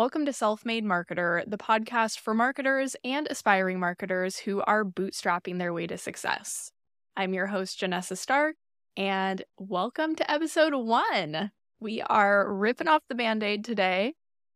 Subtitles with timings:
[0.00, 5.58] Welcome to Self Made Marketer, the podcast for marketers and aspiring marketers who are bootstrapping
[5.58, 6.72] their way to success.
[7.18, 8.56] I'm your host, Jenessa Stark,
[8.96, 11.50] and welcome to episode one.
[11.80, 14.14] We are ripping off the band aid today,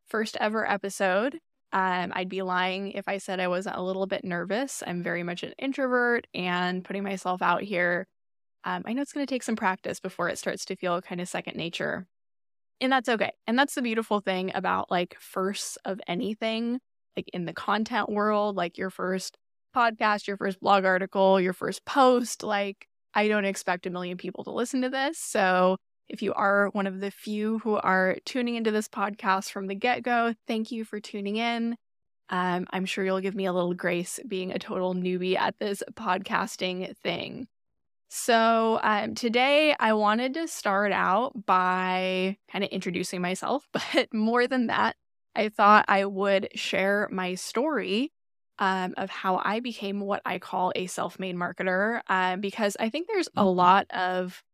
[0.09, 1.41] first ever episode.
[1.75, 4.83] Um, I'd be lying if I said I wasn't a little bit nervous.
[4.87, 8.07] I'm very much an introvert and putting myself out here.
[8.65, 11.21] Um, I know it's going to take some practice before it starts to feel kind
[11.21, 12.07] of second nature.
[12.85, 13.33] And that's okay.
[13.47, 16.81] And that's the beautiful thing about like firsts of anything,
[17.17, 19.39] like in the content world, like your first
[19.75, 22.43] podcast, your first blog article, your first post.
[22.43, 25.19] Like, I don't expect a million people to listen to this.
[25.19, 25.79] So,
[26.11, 29.75] if you are one of the few who are tuning into this podcast from the
[29.75, 31.77] get go, thank you for tuning in.
[32.29, 35.83] Um, I'm sure you'll give me a little grace being a total newbie at this
[35.95, 37.47] podcasting thing.
[38.17, 44.47] So, um, today I wanted to start out by kind of introducing myself, but more
[44.47, 44.95] than that,
[45.35, 48.13] I thought I would share my story
[48.61, 52.89] um, of how I became what I call a self made marketer, uh, because I
[52.89, 53.57] think there's a mm-hmm.
[53.57, 54.45] lot of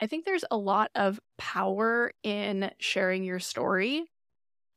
[0.00, 4.06] I think there's a lot of power in sharing your story.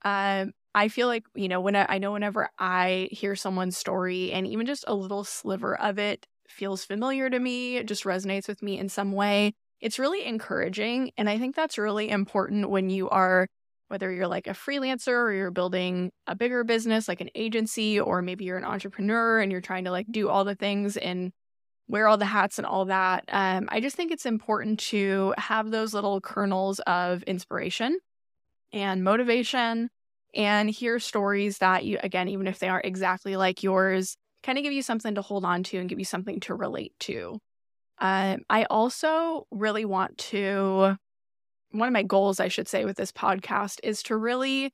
[0.03, 4.31] Um, I feel like, you know, when I, I know whenever I hear someone's story
[4.31, 8.61] and even just a little sliver of it feels familiar to me, just resonates with
[8.61, 9.53] me in some way.
[9.81, 11.11] It's really encouraging.
[11.17, 13.47] And I think that's really important when you are,
[13.87, 18.21] whether you're like a freelancer or you're building a bigger business like an agency, or
[18.21, 21.31] maybe you're an entrepreneur and you're trying to like do all the things and
[21.87, 23.25] wear all the hats and all that.
[23.27, 27.99] Um, I just think it's important to have those little kernels of inspiration
[28.73, 29.89] and motivation
[30.33, 34.63] and hear stories that you, again, even if they aren't exactly like yours, kind of
[34.63, 37.39] give you something to hold on to and give you something to relate to.
[37.97, 40.97] Um, I also really want to,
[41.71, 44.71] one of my goals, I should say, with this podcast is to really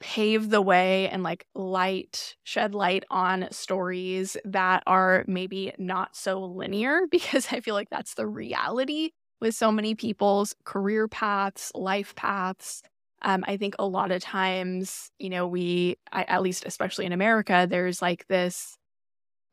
[0.00, 6.40] pave the way and like light, shed light on stories that are maybe not so
[6.40, 9.10] linear, because I feel like that's the reality
[9.40, 12.82] with so many people's career paths, life paths.
[13.22, 17.12] Um, I think a lot of times, you know, we, I, at least especially in
[17.12, 18.78] America, there's like this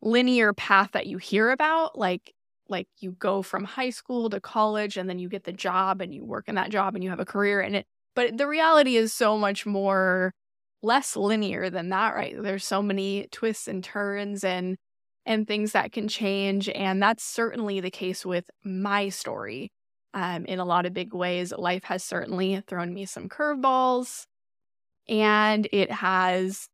[0.04, 2.34] linear path that you hear about like
[2.70, 6.14] like you go from high school to college and then you get the job and
[6.14, 7.86] you work in that job and you have a career in it.
[8.16, 10.34] But the reality is so much more
[10.82, 12.36] less linear than that right?
[12.38, 14.78] There's so many twists and turns and
[15.26, 19.72] and things that can change and that's certainly the case with my story
[20.14, 21.54] um, in a lot of big ways.
[21.58, 24.26] Life has certainly thrown me some curveballs
[25.08, 26.68] and it has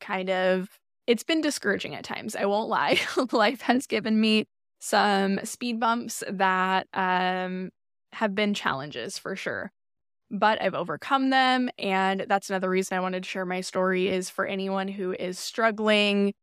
[0.00, 0.68] kind of
[1.08, 2.36] it's been discouraging at times.
[2.36, 3.00] I won't lie.
[3.32, 4.44] Life has given me
[4.78, 7.70] some speed bumps that um,
[8.12, 9.72] have been challenges for sure.
[10.30, 11.70] But I've overcome them.
[11.78, 15.38] And that's another reason I wanted to share my story is for anyone who is
[15.38, 16.34] struggling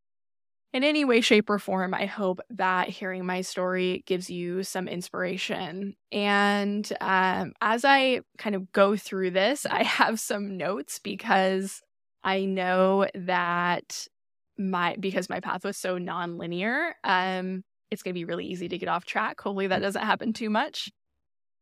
[0.73, 1.93] in any way, shape, or form.
[1.93, 5.95] I hope that hearing my story gives you some inspiration.
[6.11, 11.83] And um, as I kind of go through this, I have some notes because
[12.23, 14.07] I know that
[14.57, 18.77] my because my path was so non-linear um it's going to be really easy to
[18.77, 19.39] get off track.
[19.39, 20.91] Hopefully that doesn't happen too much.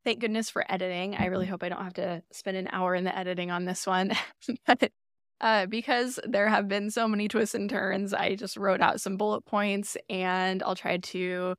[0.06, 1.16] Thank goodness for editing.
[1.16, 3.86] I really hope i don't have to spend an hour in the editing on this
[3.86, 4.14] one.
[4.66, 4.92] But
[5.42, 9.18] uh, because there have been so many twists and turns i just wrote out some
[9.18, 11.56] bullet points and i'll try to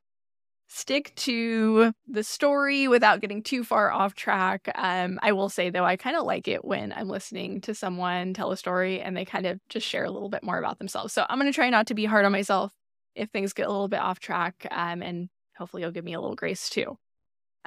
[0.66, 4.70] stick to the story without getting too far off track.
[4.74, 8.34] Um, I will say though, I kind of like it when I'm listening to someone
[8.34, 11.12] tell a story and they kind of just share a little bit more about themselves.
[11.12, 12.72] So I'm going to try not to be hard on myself
[13.14, 16.20] if things get a little bit off track, um, and hopefully you'll give me a
[16.20, 16.98] little grace too.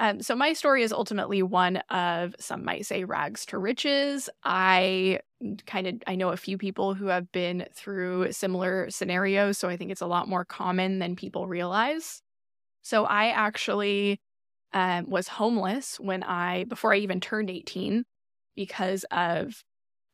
[0.00, 4.30] Um, so my story is ultimately one of some might say rags to riches.
[4.44, 5.20] I
[5.66, 9.76] kind of I know a few people who have been through similar scenarios, so I
[9.76, 12.22] think it's a lot more common than people realize.
[12.88, 14.18] So I actually
[14.72, 18.04] um, was homeless when I, before I even turned 18,
[18.56, 19.62] because of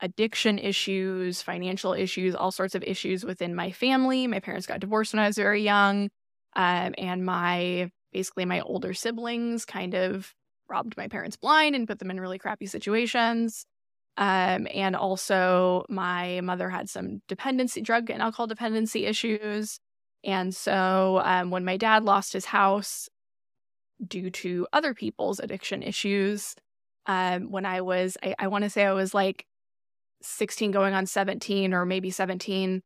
[0.01, 4.26] addiction issues, financial issues, all sorts of issues within my family.
[4.26, 6.11] My parents got divorced when I was very young.
[6.56, 10.35] Um, and my, basically, my older siblings kind of
[10.69, 13.67] robbed my parents blind and put them in really crappy situations.
[14.17, 19.79] Um, and also, my mother had some dependency, drug and alcohol dependency issues.
[20.25, 23.09] And so um, when my dad lost his house
[24.06, 26.55] due to other people's addiction issues,
[27.06, 29.47] um, when I was, I, I want to say I was like
[30.23, 32.82] 16 going on 17 or maybe 17,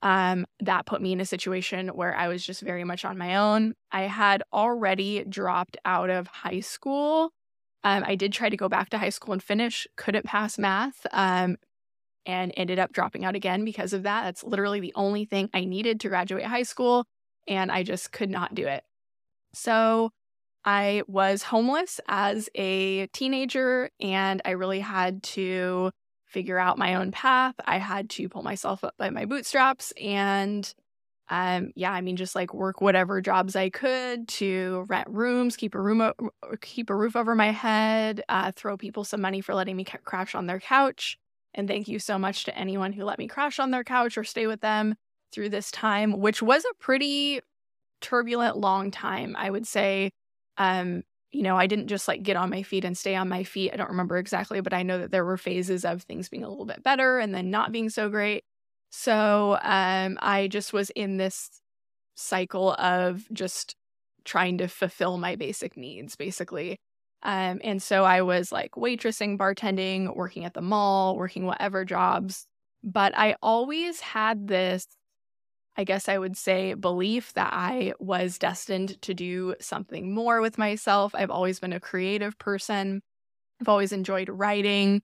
[0.00, 3.36] um, that put me in a situation where I was just very much on my
[3.36, 3.74] own.
[3.90, 7.32] I had already dropped out of high school.
[7.84, 11.06] Um, I did try to go back to high school and finish, couldn't pass math.
[12.28, 14.22] And ended up dropping out again because of that.
[14.22, 17.06] That's literally the only thing I needed to graduate high school,
[17.48, 18.84] and I just could not do it.
[19.54, 20.10] So
[20.64, 25.90] I was homeless as a teenager, and I really had to
[26.26, 27.54] figure out my own path.
[27.64, 30.72] I had to pull myself up by my bootstraps and
[31.30, 35.74] um yeah, I mean just like work whatever jobs I could to rent rooms, keep
[35.74, 36.12] a room
[36.60, 40.34] keep a roof over my head, uh, throw people some money for letting me crash
[40.34, 41.18] on their couch.
[41.54, 44.24] And thank you so much to anyone who let me crash on their couch or
[44.24, 44.94] stay with them
[45.32, 47.40] through this time, which was a pretty
[48.00, 49.36] turbulent long time.
[49.38, 50.10] I would say
[50.58, 53.44] um you know, I didn't just like get on my feet and stay on my
[53.44, 53.72] feet.
[53.72, 56.48] I don't remember exactly, but I know that there were phases of things being a
[56.48, 58.44] little bit better and then not being so great.
[58.90, 61.60] So um, I just was in this
[62.16, 63.76] cycle of just
[64.24, 66.78] trying to fulfill my basic needs, basically.
[67.22, 72.46] Um, and so I was like waitressing, bartending, working at the mall, working whatever jobs.
[72.84, 74.86] But I always had this
[75.78, 80.58] I guess I would say, belief that I was destined to do something more with
[80.58, 81.14] myself.
[81.14, 83.00] I've always been a creative person.
[83.60, 85.02] I've always enjoyed writing.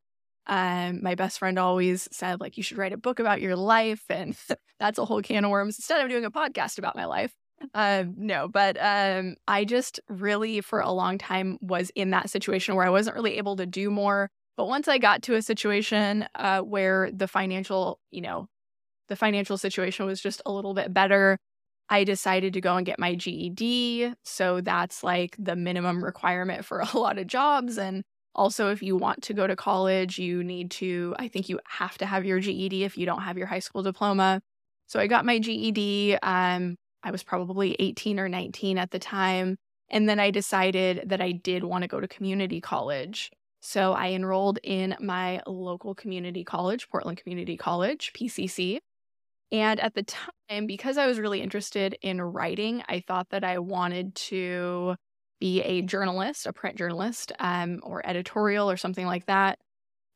[0.48, 4.02] Um, my best friend always said, like, you should write a book about your life.
[4.10, 4.36] And
[4.80, 5.78] that's a whole can of worms.
[5.78, 7.32] Instead, I'm doing a podcast about my life.
[7.74, 12.74] Um, no, but um, I just really, for a long time, was in that situation
[12.74, 14.30] where I wasn't really able to do more.
[14.56, 18.48] But once I got to a situation uh, where the financial, you know,
[19.08, 21.38] the financial situation was just a little bit better.
[21.90, 24.14] I decided to go and get my GED.
[24.24, 27.78] So that's like the minimum requirement for a lot of jobs.
[27.78, 28.04] And
[28.34, 31.98] also, if you want to go to college, you need to, I think you have
[31.98, 34.40] to have your GED if you don't have your high school diploma.
[34.86, 36.18] So I got my GED.
[36.22, 39.56] Um, I was probably 18 or 19 at the time.
[39.90, 43.30] And then I decided that I did want to go to community college.
[43.60, 48.78] So I enrolled in my local community college, Portland Community College, PCC.
[49.52, 53.58] And at the time, because I was really interested in writing, I thought that I
[53.58, 54.96] wanted to
[55.40, 59.58] be a journalist, a print journalist, um, or editorial or something like that.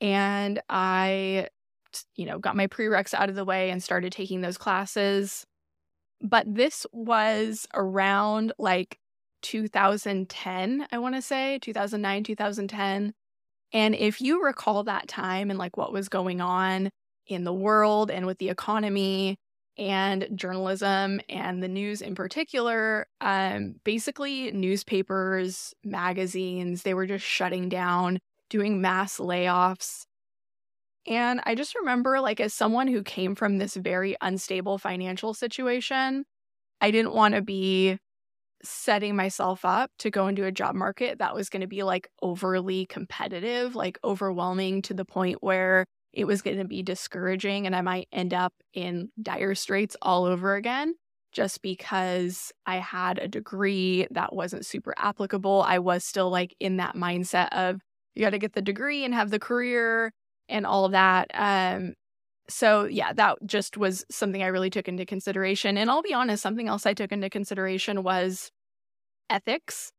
[0.01, 1.49] And I,
[2.17, 5.47] you know, got my prereqs out of the way and started taking those classes.
[6.21, 8.99] But this was around like
[9.43, 13.15] 2010, I want to say, 2009, 2010.
[13.73, 16.91] And if you recall that time and like what was going on,
[17.29, 19.37] in the world and with the economy
[19.77, 23.07] and journalism and the news in particular.
[23.21, 28.19] Um, basically, newspapers, magazines, they were just shutting down,
[28.51, 30.05] doing mass layoffs.
[31.09, 36.25] And I just remember, like, as someone who came from this very unstable financial situation,
[36.81, 37.99] I didn't want to be
[38.63, 42.09] setting myself up to go into a job market that was going to be like
[42.23, 47.77] overly competitive, like overwhelming to the point where it was going to be discouraging and
[47.77, 50.95] I might end up in dire straits all over again
[51.33, 55.63] just because I had a degree that wasn't super applicable.
[55.67, 57.81] I was still like in that mindset of
[58.15, 60.13] you got to get the degree and have the career
[60.49, 61.31] and all of that.
[61.35, 61.95] Um,
[62.49, 65.77] so yeah, that just was something I really took into consideration.
[65.77, 68.51] And I'll be honest, something else I took into consideration was
[69.29, 69.93] ethics.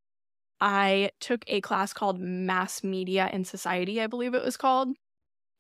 [0.60, 4.90] I took a class called Mass Media and Society, I believe it was called.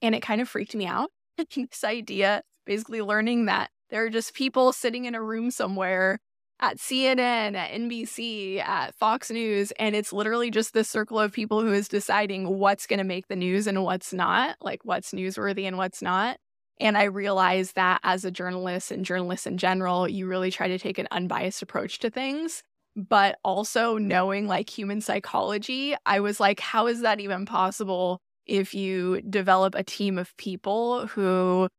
[0.01, 1.09] And it kind of freaked me out.
[1.37, 6.19] this idea, basically learning that there are just people sitting in a room somewhere
[6.59, 11.61] at CNN, at NBC, at Fox News, and it's literally just this circle of people
[11.61, 15.63] who is deciding what's going to make the news and what's not, like what's newsworthy
[15.63, 16.37] and what's not.
[16.79, 20.79] And I realized that as a journalist and journalists in general, you really try to
[20.79, 22.63] take an unbiased approach to things.
[22.95, 28.73] But also knowing like human psychology, I was like, how is that even possible if
[28.73, 31.69] you develop a team of people who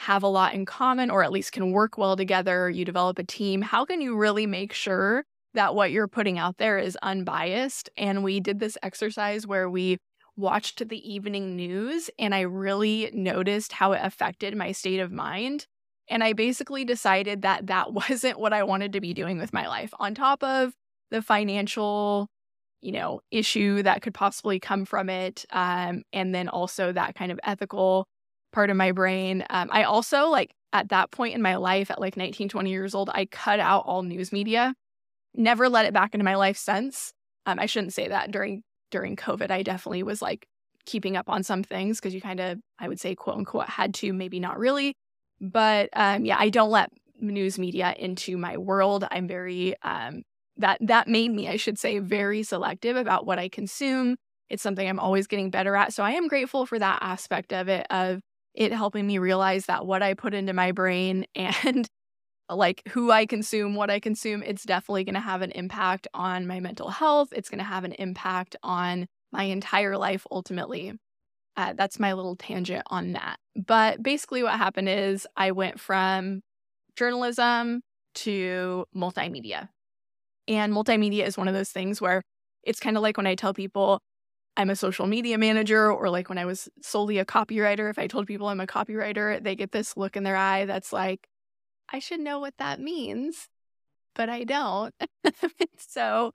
[0.00, 3.22] have a lot in common or at least can work well together, you develop a
[3.22, 7.90] team, how can you really make sure that what you're putting out there is unbiased?
[7.98, 9.98] And we did this exercise where we
[10.36, 15.66] watched the evening news and I really noticed how it affected my state of mind.
[16.08, 19.68] And I basically decided that that wasn't what I wanted to be doing with my
[19.68, 19.92] life.
[20.00, 20.72] On top of
[21.10, 22.28] the financial
[22.80, 25.44] you know, issue that could possibly come from it.
[25.50, 28.06] Um, and then also that kind of ethical
[28.52, 29.44] part of my brain.
[29.50, 32.94] Um, I also, like, at that point in my life, at like 19, 20 years
[32.94, 34.74] old, I cut out all news media,
[35.34, 37.12] never let it back into my life since.
[37.46, 39.50] Um, I shouldn't say that during during COVID.
[39.50, 40.46] I definitely was like
[40.86, 43.94] keeping up on some things because you kind of, I would say, quote unquote, had
[43.94, 44.94] to, maybe not really.
[45.40, 46.90] But um, yeah, I don't let
[47.20, 49.06] news media into my world.
[49.10, 50.22] I'm very um,
[50.56, 54.16] that that made me, I should say, very selective about what I consume.
[54.48, 55.92] It's something I'm always getting better at.
[55.94, 58.20] So I am grateful for that aspect of it of
[58.54, 61.88] it helping me realize that what I put into my brain and
[62.48, 66.46] like who I consume, what I consume, it's definitely going to have an impact on
[66.46, 67.28] my mental health.
[67.32, 70.92] It's going to have an impact on my entire life ultimately.
[71.56, 73.38] Uh, that's my little tangent on that.
[73.54, 76.40] But basically, what happened is I went from
[76.96, 77.82] journalism
[78.16, 79.68] to multimedia.
[80.48, 82.22] And multimedia is one of those things where
[82.64, 84.00] it's kind of like when I tell people
[84.56, 88.06] I'm a social media manager, or like when I was solely a copywriter, if I
[88.06, 91.28] told people I'm a copywriter, they get this look in their eye that's like,
[91.88, 93.48] I should know what that means,
[94.14, 94.94] but I don't.
[95.78, 96.32] so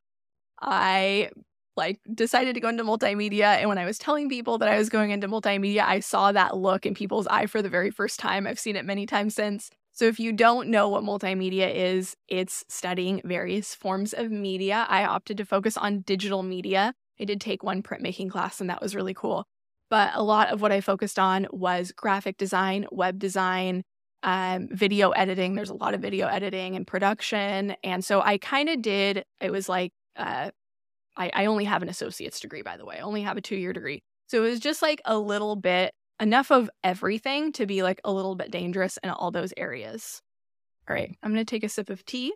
[0.59, 1.29] I
[1.77, 4.89] like decided to go into multimedia and when I was telling people that I was
[4.89, 8.47] going into multimedia, I saw that look in people's eye for the very first time.
[8.47, 9.69] I've seen it many times since.
[9.91, 14.85] So if you don't know what multimedia is, it's studying various forms of media.
[14.89, 16.93] I opted to focus on digital media.
[17.19, 19.45] I did take one printmaking class and that was really cool.
[19.89, 23.83] But a lot of what I focused on was graphic design, web design,
[24.23, 25.53] um, video editing.
[25.53, 27.75] There's a lot of video editing and production.
[27.83, 30.49] And so I kind of did, it was like, uh,
[31.15, 33.55] I, I only have an associate's degree, by the way, I only have a two
[33.55, 34.01] year degree.
[34.27, 38.11] So it was just like a little bit, enough of everything to be like a
[38.11, 40.21] little bit dangerous in all those areas.
[40.89, 42.33] All right, I'm going to take a sip of tea.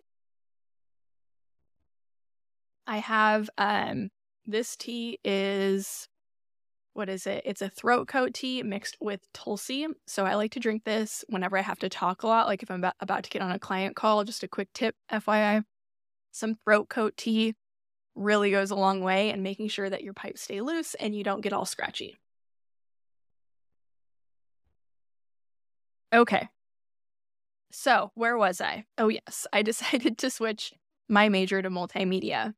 [2.86, 4.10] I have um
[4.50, 6.08] this tea is
[6.92, 7.42] what is it?
[7.44, 9.86] It's a throat coat tea mixed with Tulsi.
[10.06, 12.70] So I like to drink this whenever I have to talk a lot, like if
[12.70, 14.24] I'm about to get on a client call.
[14.24, 15.64] Just a quick tip, FYI.
[16.32, 17.54] Some throat coat tea
[18.14, 21.22] really goes a long way in making sure that your pipes stay loose and you
[21.22, 22.18] don't get all scratchy.
[26.12, 26.48] Okay.
[27.72, 28.84] So, where was I?
[28.98, 30.72] Oh, yes, I decided to switch
[31.08, 32.54] my major to multimedia.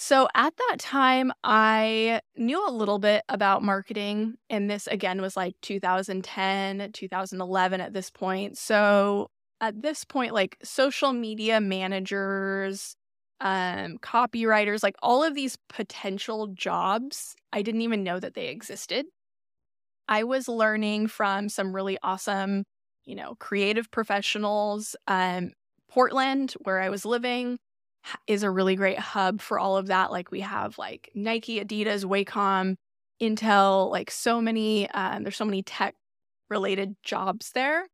[0.00, 4.36] So at that time, I knew a little bit about marketing.
[4.48, 8.56] And this again was like 2010, 2011 at this point.
[8.56, 9.28] So
[9.60, 12.94] at this point, like social media managers,
[13.40, 19.06] um, copywriters, like all of these potential jobs, I didn't even know that they existed.
[20.06, 22.62] I was learning from some really awesome,
[23.04, 24.94] you know, creative professionals.
[25.08, 25.50] Um,
[25.90, 27.58] Portland, where I was living,
[28.26, 30.10] is a really great hub for all of that.
[30.10, 32.76] Like we have like Nike, Adidas, Wacom,
[33.20, 35.94] Intel, like so many, um, there's so many tech
[36.50, 37.86] related jobs there.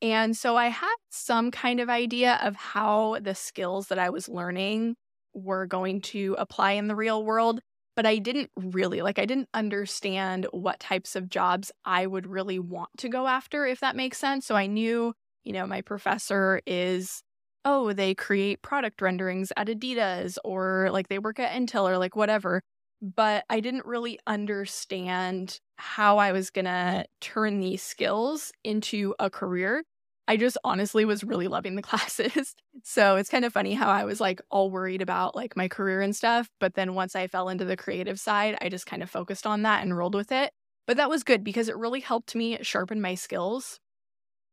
[0.00, 4.28] And so I had some kind of idea of how the skills that I was
[4.28, 4.94] learning
[5.34, 7.60] were going to apply in the real world,
[7.96, 12.58] but I didn't really like I didn't understand what types of jobs I would really
[12.58, 14.46] want to go after if that makes sense.
[14.46, 15.14] So I knew,
[15.44, 17.22] you know, my professor is
[17.64, 22.16] oh, they create product renderings at Adidas or like they work at Intel or like
[22.16, 22.62] whatever.
[23.00, 29.30] But I didn't really understand how I was going to turn these skills into a
[29.30, 29.84] career.
[30.26, 32.54] I just honestly was really loving the classes.
[32.82, 36.00] so it's kind of funny how I was like all worried about like my career
[36.00, 36.48] and stuff.
[36.60, 39.62] But then once I fell into the creative side, I just kind of focused on
[39.62, 40.52] that and rolled with it.
[40.86, 43.78] But that was good because it really helped me sharpen my skills.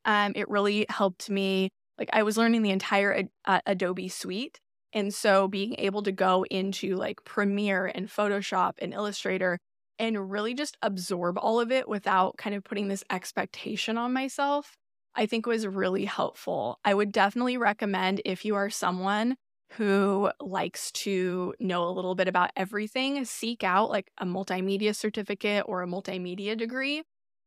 [0.06, 4.60] Um, it really helped me like I was learning the entire uh, Adobe suite.
[4.94, 9.60] And so being able to go into like Premiere and Photoshop and Illustrator
[10.00, 14.76] and really just absorb all of it without kind of putting this expectation on myself,
[15.16, 16.80] I think was really helpful.
[16.84, 19.36] I would definitely recommend if you are someone
[19.74, 25.66] who likes to know a little bit about everything, seek out like a multimedia certificate
[25.68, 27.04] or a multimedia degree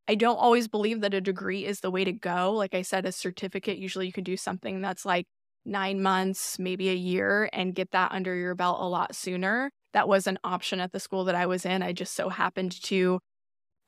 [0.08, 2.52] I don't always believe that a degree is the way to go.
[2.52, 5.26] Like I said, a certificate, usually you can do something that's like
[5.66, 9.70] nine months, maybe a year, and get that under your belt a lot sooner.
[9.92, 11.82] That was an option at the school that I was in.
[11.82, 13.20] I just so happened to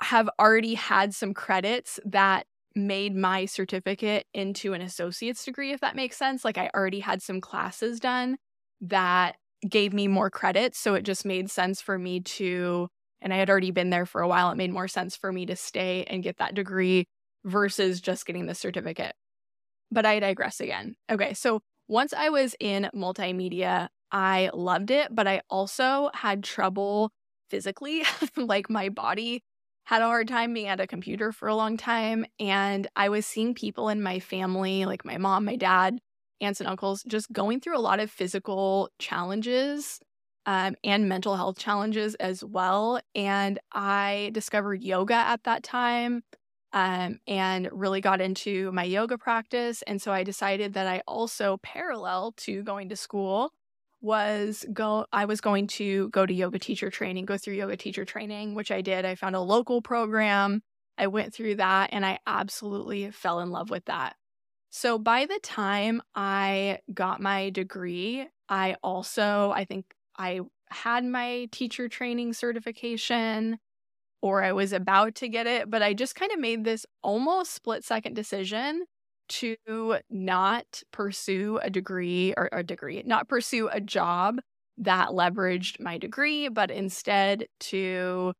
[0.01, 5.97] have already had some credits that made my certificate into an associate's degree, if that
[5.97, 6.45] makes sense.
[6.45, 8.37] Like I already had some classes done
[8.81, 9.37] that
[9.69, 10.79] gave me more credits.
[10.79, 12.89] So it just made sense for me to
[13.23, 15.47] and I had already been there for a while, it made more sense for me
[15.47, 17.07] to stay and get that degree
[17.45, 19.15] versus just getting the certificate.
[19.91, 20.97] But I digress again.
[21.11, 27.11] Okay, so once I was in multimedia, I loved it, but I also had trouble
[27.49, 28.05] physically.
[28.37, 29.43] like my body
[29.85, 32.25] had a hard time being at a computer for a long time.
[32.39, 35.99] And I was seeing people in my family, like my mom, my dad,
[36.41, 39.99] aunts, and uncles, just going through a lot of physical challenges
[40.47, 43.01] um, and mental health challenges as well.
[43.15, 46.23] And I discovered yoga at that time
[46.73, 49.83] um, and really got into my yoga practice.
[49.83, 53.53] And so I decided that I also, parallel to going to school,
[54.03, 58.05] was go I was going to go to yoga teacher training, go through yoga teacher
[58.05, 59.05] training, which I did.
[59.05, 60.63] I found a local program
[60.97, 64.17] I went through that and I absolutely fell in love with that.
[64.71, 69.87] So by the time I got my degree, I also, I think
[70.21, 73.59] I had my teacher training certification
[74.23, 77.53] or I was about to get it, but I just kind of made this almost
[77.53, 78.85] split second decision
[79.31, 79.57] to
[80.11, 84.41] not pursue a degree or a degree, not pursue a job
[84.79, 88.35] that leveraged my degree, but instead to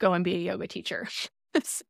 [0.00, 1.08] go and be a yoga teacher.
[1.64, 1.84] so,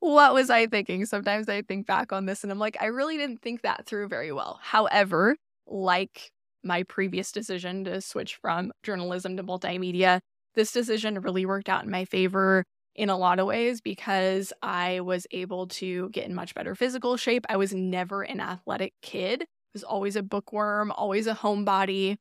[0.00, 1.06] what was I thinking?
[1.06, 4.08] Sometimes I think back on this and I'm like, I really didn't think that through
[4.08, 4.58] very well.
[4.62, 6.30] However, like
[6.64, 10.20] my previous decision to switch from journalism to multimedia,
[10.54, 15.00] this decision really worked out in my favor in a lot of ways because I
[15.00, 17.44] was able to get in much better physical shape.
[17.48, 19.42] I was never an athletic kid.
[19.42, 22.16] I was always a bookworm, always a homebody.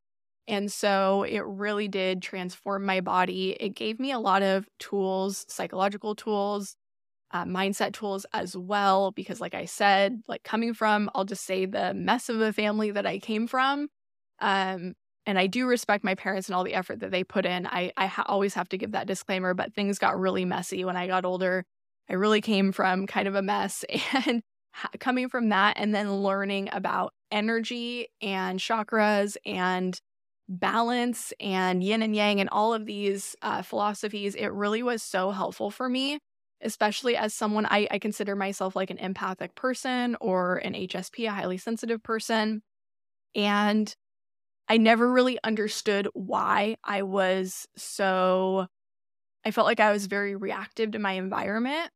[0.48, 3.58] And so it really did transform my body.
[3.60, 6.75] It gave me a lot of tools, psychological tools,
[7.32, 9.12] uh, mindset tools as well.
[9.12, 12.92] Because, like I said, like coming from, I'll just say the mess of a family
[12.92, 13.88] that I came from,
[14.39, 14.94] um,
[15.25, 17.65] and I do respect my parents and all the effort that they put in.
[17.65, 20.98] I, I ha- always have to give that disclaimer, but things got really messy when
[20.98, 21.65] I got older.
[22.10, 23.84] I really came from kind of a mess
[24.25, 24.42] and
[25.00, 30.00] coming from that and then learning about energy and chakras and
[30.48, 35.32] balance and yin and yang and all of these uh, philosophies, it really was so
[35.32, 36.20] helpful for me,
[36.62, 41.32] especially as someone I, I consider myself like an empathic person or an HSP, a
[41.32, 42.62] highly sensitive person.
[43.34, 43.94] And
[44.67, 48.67] I never really understood why I was so,
[49.45, 51.91] I felt like I was very reactive to my environment.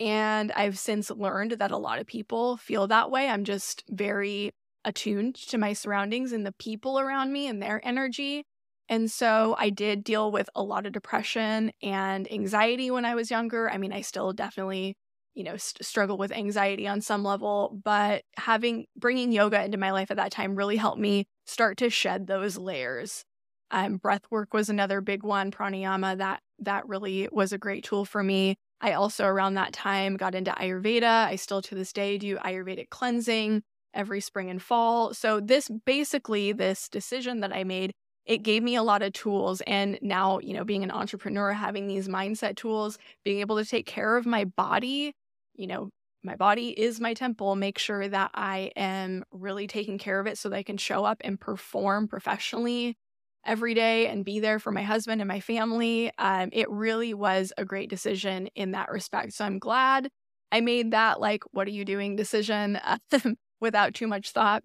[0.00, 3.28] And I've since learned that a lot of people feel that way.
[3.28, 4.52] I'm just very
[4.84, 8.44] attuned to my surroundings and the people around me and their energy.
[8.88, 13.30] And so I did deal with a lot of depression and anxiety when I was
[13.30, 13.70] younger.
[13.70, 14.96] I mean, I still definitely
[15.34, 19.90] you know st- struggle with anxiety on some level but having bringing yoga into my
[19.90, 23.24] life at that time really helped me start to shed those layers.
[23.70, 28.04] Um, breath work was another big one pranayama that that really was a great tool
[28.04, 28.56] for me.
[28.80, 31.02] I also around that time got into ayurveda.
[31.26, 33.62] I still to this day do ayurvedic cleansing
[33.94, 35.14] every spring and fall.
[35.14, 37.92] So this basically this decision that i made
[38.26, 39.60] it gave me a lot of tools.
[39.66, 43.86] And now you know being an entrepreneur having these mindset tools being able to take
[43.86, 45.12] care of my body
[45.58, 45.88] you know,
[46.26, 50.38] my body is my temple, make sure that I am really taking care of it
[50.38, 52.96] so that I can show up and perform professionally
[53.44, 56.10] every day and be there for my husband and my family.
[56.18, 59.32] Um, it really was a great decision in that respect.
[59.34, 60.08] So I'm glad
[60.52, 62.98] I made that, like, what are you doing decision uh,
[63.60, 64.62] without too much thought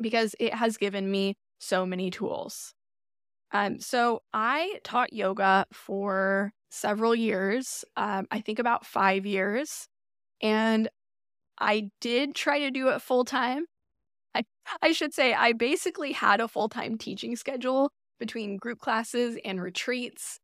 [0.00, 2.74] because it has given me so many tools.
[3.52, 9.88] Um, so I taught yoga for several years, um, I think about five years.
[10.42, 10.88] And
[11.58, 13.66] I did try to do it full time.
[14.34, 14.44] I,
[14.82, 19.60] I should say, I basically had a full time teaching schedule between group classes and
[19.62, 20.38] retreats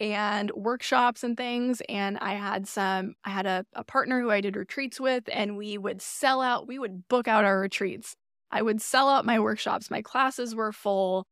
[0.00, 1.82] and workshops and things.
[1.88, 5.56] And I had some, I had a, a partner who I did retreats with, and
[5.56, 8.16] we would sell out, we would book out our retreats.
[8.50, 9.90] I would sell out my workshops.
[9.90, 11.26] My classes were full.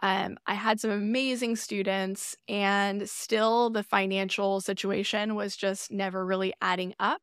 [0.00, 6.52] Um, I had some amazing students, and still the financial situation was just never really
[6.60, 7.22] adding up.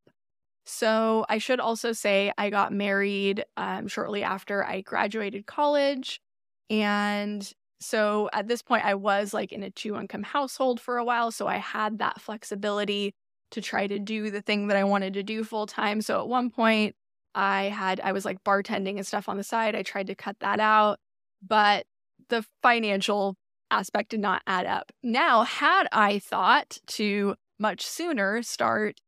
[0.66, 6.22] So I should also say I got married um, shortly after I graduated college.
[6.70, 11.04] And so at this point, I was like in a two income household for a
[11.04, 11.32] while.
[11.32, 13.14] So I had that flexibility
[13.52, 16.02] to try to do the thing that I wanted to do full time.
[16.02, 16.96] So at one point,
[17.34, 19.76] I had, I was like bartending and stuff on the side.
[19.76, 21.00] I tried to cut that out,
[21.46, 21.86] but
[22.30, 23.36] the financial
[23.72, 24.92] aspect did not add up.
[25.02, 29.00] Now, had I thought to much sooner start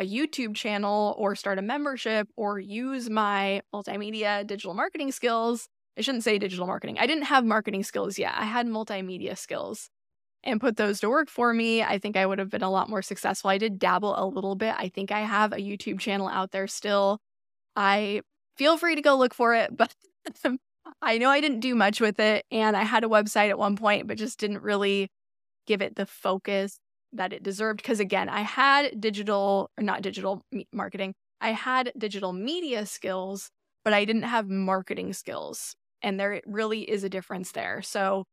[0.00, 5.68] a YouTube channel or start a membership or use my multimedia digital marketing skills.
[5.98, 6.98] I shouldn't say digital marketing.
[6.98, 8.32] I didn't have marketing skills yet.
[8.34, 9.90] I had multimedia skills
[10.42, 11.82] and put those to work for me.
[11.82, 13.50] I think I would have been a lot more successful.
[13.50, 14.74] I did dabble a little bit.
[14.78, 17.20] I think I have a YouTube channel out there still.
[17.76, 18.22] I
[18.56, 19.94] feel free to go look for it, but
[21.02, 22.46] I know I didn't do much with it.
[22.50, 25.10] And I had a website at one point, but just didn't really
[25.66, 26.78] give it the focus
[27.12, 30.42] that it deserved because again i had digital or not digital
[30.72, 33.50] marketing i had digital media skills
[33.84, 37.82] but i didn't have marketing skills and there really is a difference there.
[37.82, 38.24] So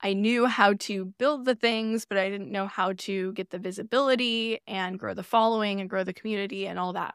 [0.00, 3.58] i knew how to build the things but i didn't know how to get the
[3.58, 7.14] visibility and grow the following and grow the community and all that.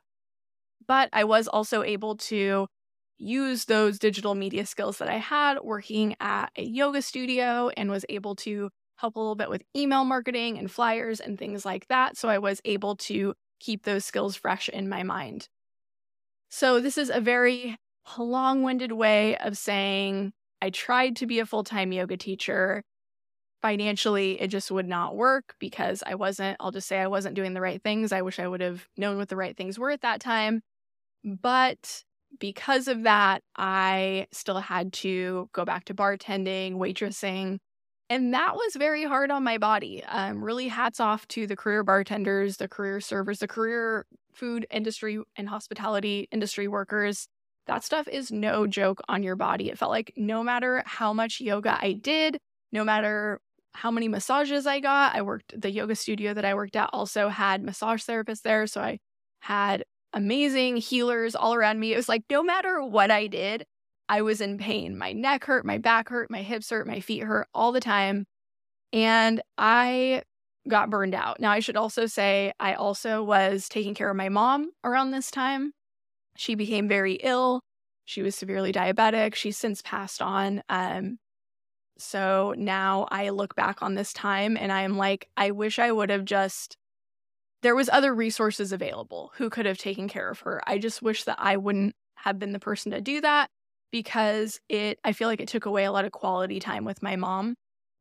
[0.88, 2.68] But i was also able to
[3.18, 8.06] use those digital media skills that i had working at a yoga studio and was
[8.10, 12.18] able to help a little bit with email marketing and flyers and things like that.
[12.18, 15.48] So I was able to keep those skills fresh in my mind.
[16.50, 17.78] So this is a very
[18.18, 22.84] long winded way of saying I tried to be a full time yoga teacher.
[23.62, 27.54] Financially, it just would not work because I wasn't, I'll just say I wasn't doing
[27.54, 28.12] the right things.
[28.12, 30.62] I wish I would have known what the right things were at that time.
[31.24, 32.04] But
[32.40, 37.60] because of that, I still had to go back to bartending, waitressing.
[38.10, 40.04] And that was very hard on my body.
[40.04, 45.20] Um, really, hats off to the career bartenders, the career servers, the career food industry
[45.36, 47.28] and hospitality industry workers.
[47.68, 49.70] That stuff is no joke on your body.
[49.70, 52.40] It felt like no matter how much yoga I did,
[52.72, 53.42] no matter
[53.74, 57.30] how many massages I got, I worked, the yoga studio that I worked at also
[57.30, 58.66] had massage therapists there.
[58.66, 58.98] So I
[59.42, 61.94] had amazing healers all around me.
[61.94, 63.66] It was like no matter what I did,
[64.10, 64.98] I was in pain.
[64.98, 68.26] My neck hurt, my back hurt, my hips hurt, my feet hurt all the time.
[68.92, 70.24] And I
[70.68, 71.40] got burned out.
[71.40, 75.30] Now, I should also say, I also was taking care of my mom around this
[75.30, 75.74] time.
[76.36, 77.62] She became very ill.
[78.06, 79.36] She was severely diabetic.
[79.36, 80.64] She's since passed on.
[80.70, 81.20] Um,
[82.00, 86.10] so now I look back on this time and I'm like, I wish I would
[86.10, 86.76] have just
[87.62, 90.62] there was other resources available who could have taken care of her.
[90.66, 93.50] I just wish that I wouldn't have been the person to do that
[93.92, 97.16] because it I feel like it took away a lot of quality time with my
[97.16, 97.56] mom.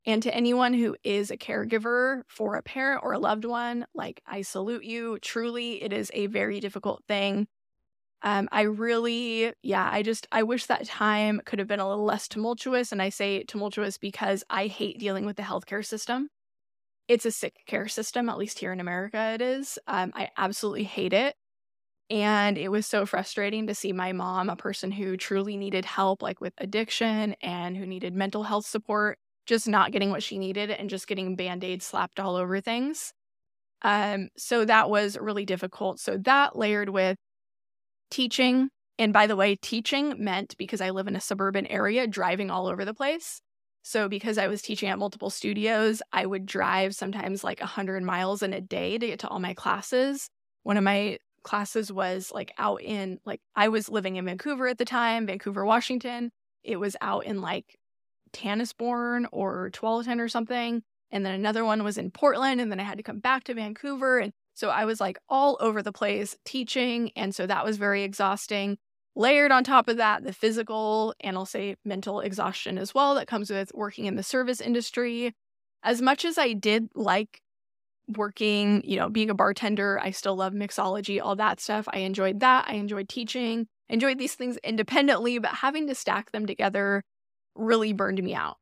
[0.07, 4.23] And to anyone who is a caregiver for a parent or a loved one, like
[4.27, 5.19] I salute you.
[5.21, 7.47] Truly, it is a very difficult thing.
[8.23, 12.05] Um, I really, yeah, I just, I wish that time could have been a little
[12.05, 12.91] less tumultuous.
[12.91, 16.31] And I say tumultuous because I hate dealing with the healthcare system
[17.09, 19.79] it's a sick care system, at least here in America, it is.
[19.87, 21.35] Um, I absolutely hate it.
[22.11, 26.23] And it was so frustrating to see my mom, a person who truly needed help,
[26.23, 30.71] like with addiction and who needed mental health support, just not getting what she needed
[30.71, 33.13] and just getting band aids slapped all over things.
[33.83, 36.01] Um, so that was really difficult.
[36.01, 37.17] So that layered with
[38.11, 38.71] teaching.
[38.99, 42.67] And by the way, teaching meant because I live in a suburban area, driving all
[42.67, 43.41] over the place.
[43.83, 48.43] So, because I was teaching at multiple studios, I would drive sometimes like 100 miles
[48.43, 50.29] in a day to get to all my classes.
[50.65, 54.79] One of my classes was like out in, like, I was living in Vancouver at
[54.79, 56.31] the time, Vancouver, Washington.
[56.63, 57.79] It was out in like
[58.33, 60.83] Tanasbourne or Tualatin or something.
[61.11, 62.61] And then another one was in Portland.
[62.61, 64.19] And then I had to come back to Vancouver.
[64.19, 67.11] And so I was like all over the place teaching.
[67.17, 68.77] And so that was very exhausting.
[69.17, 73.27] Layered on top of that, the physical and I'll say mental exhaustion as well that
[73.27, 75.35] comes with working in the service industry.
[75.83, 77.41] As much as I did like
[78.17, 81.87] working, you know, being a bartender, I still love mixology, all that stuff.
[81.93, 82.67] I enjoyed that.
[82.69, 87.03] I enjoyed teaching, enjoyed these things independently, but having to stack them together
[87.55, 88.57] really burned me out.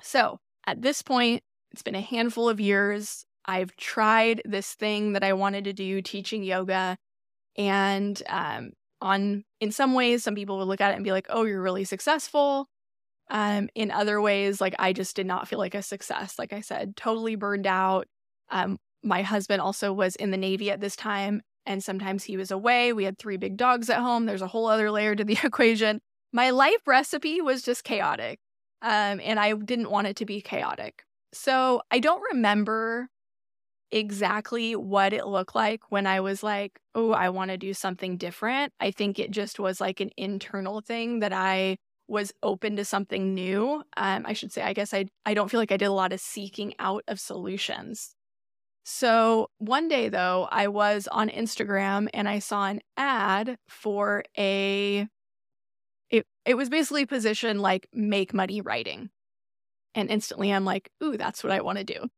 [0.00, 3.24] So at this point, it's been a handful of years.
[3.44, 6.96] I've tried this thing that I wanted to do, teaching yoga.
[7.56, 8.70] And um,
[9.02, 11.62] on in some ways some people would look at it and be like oh you're
[11.62, 12.68] really successful
[13.30, 16.60] um in other ways like i just did not feel like a success like i
[16.60, 18.06] said totally burned out
[18.50, 22.50] um my husband also was in the navy at this time and sometimes he was
[22.50, 25.38] away we had three big dogs at home there's a whole other layer to the
[25.44, 26.00] equation
[26.32, 28.38] my life recipe was just chaotic
[28.82, 33.08] um and i didn't want it to be chaotic so i don't remember
[33.92, 38.16] exactly what it looked like when I was like, oh, I want to do something
[38.16, 38.72] different.
[38.80, 41.76] I think it just was like an internal thing that I
[42.08, 43.82] was open to something new.
[43.96, 46.12] Um, I should say, I guess I, I don't feel like I did a lot
[46.12, 48.14] of seeking out of solutions.
[48.84, 55.06] So one day, though, I was on Instagram and I saw an ad for a,
[56.08, 59.10] it, it was basically positioned like make money writing.
[59.94, 62.08] And instantly I'm like, ooh, that's what I want to do.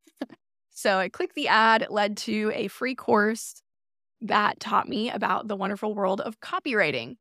[0.75, 3.62] So I clicked the ad, it led to a free course
[4.22, 7.16] that taught me about the wonderful world of copywriting.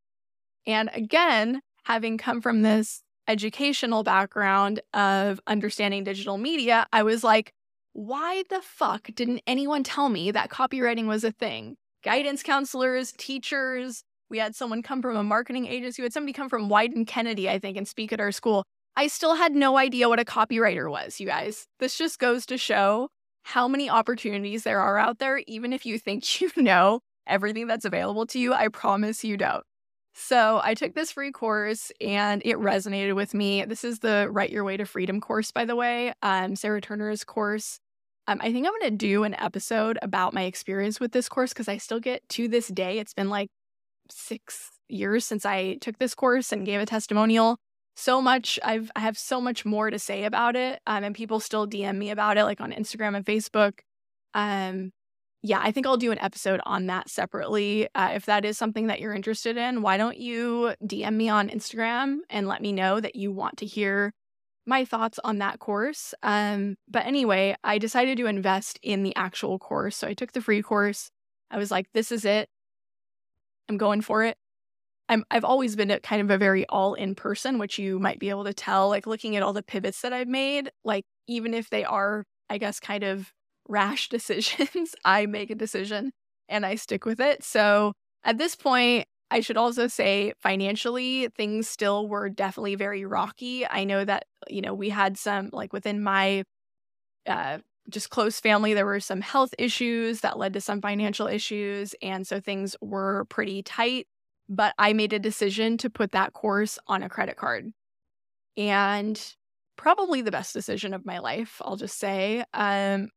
[0.65, 7.53] And again, having come from this educational background of understanding digital media, I was like,
[7.93, 11.75] why the fuck didn't anyone tell me that copywriting was a thing?
[12.03, 16.49] Guidance counselors, teachers, we had someone come from a marketing agency, we had somebody come
[16.49, 18.63] from Wieden Kennedy, I think, and speak at our school.
[18.95, 21.67] I still had no idea what a copywriter was, you guys.
[21.79, 23.09] This just goes to show
[23.43, 27.85] how many opportunities there are out there, even if you think you know everything that's
[27.85, 28.53] available to you.
[28.53, 29.63] I promise you don't.
[30.13, 33.63] So I took this free course and it resonated with me.
[33.65, 37.23] This is the Write Your Way to Freedom course, by the way, um, Sarah Turner's
[37.23, 37.79] course.
[38.27, 41.53] Um, I think I'm going to do an episode about my experience with this course
[41.53, 42.99] because I still get to this day.
[42.99, 43.49] It's been like
[44.09, 47.57] six years since I took this course and gave a testimonial.
[47.95, 50.79] so much I've I have so much more to say about it.
[50.87, 53.79] Um, and people still DM me about it like on Instagram and Facebook.
[54.33, 54.91] Um,
[55.43, 57.87] yeah, I think I'll do an episode on that separately.
[57.95, 61.49] Uh, if that is something that you're interested in, why don't you DM me on
[61.49, 64.13] Instagram and let me know that you want to hear
[64.67, 66.13] my thoughts on that course.
[66.21, 69.97] Um, but anyway, I decided to invest in the actual course.
[69.97, 71.09] So I took the free course.
[71.49, 72.47] I was like, this is it.
[73.67, 74.37] I'm going for it.
[75.09, 78.19] I'm, I've always been a kind of a very all in person, which you might
[78.19, 81.53] be able to tell, like looking at all the pivots that I've made, like even
[81.53, 83.33] if they are, I guess, kind of
[83.71, 86.11] rash decisions, I make a decision
[86.49, 87.43] and I stick with it.
[87.43, 93.65] So at this point, I should also say financially, things still were definitely very rocky.
[93.65, 96.43] I know that, you know, we had some, like within my
[97.25, 101.95] uh, just close family, there were some health issues that led to some financial issues.
[102.01, 104.07] And so things were pretty tight.
[104.49, 107.71] But I made a decision to put that course on a credit card.
[108.57, 109.35] And
[109.77, 112.43] probably the best decision of my life, I'll just say.
[112.53, 113.07] Um,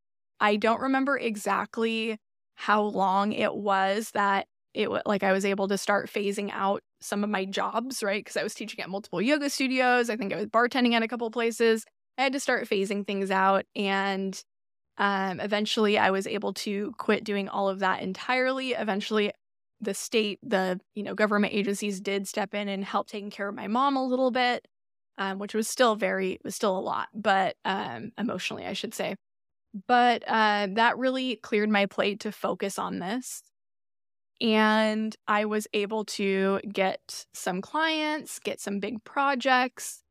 [0.44, 2.18] I don't remember exactly
[2.56, 7.24] how long it was that it like I was able to start phasing out some
[7.24, 8.22] of my jobs, right?
[8.22, 10.10] Because I was teaching at multiple yoga studios.
[10.10, 11.86] I think I was bartending at a couple places.
[12.18, 13.64] I had to start phasing things out.
[13.74, 14.38] And
[14.98, 18.72] um, eventually I was able to quit doing all of that entirely.
[18.72, 19.32] Eventually,
[19.80, 23.54] the state, the you know, government agencies did step in and help taking care of
[23.54, 24.66] my mom a little bit,
[25.18, 29.16] um, which was still very was still a lot, but um, emotionally, I should say.
[29.88, 33.42] But uh, that really cleared my plate to focus on this.
[34.40, 40.02] And I was able to get some clients, get some big projects,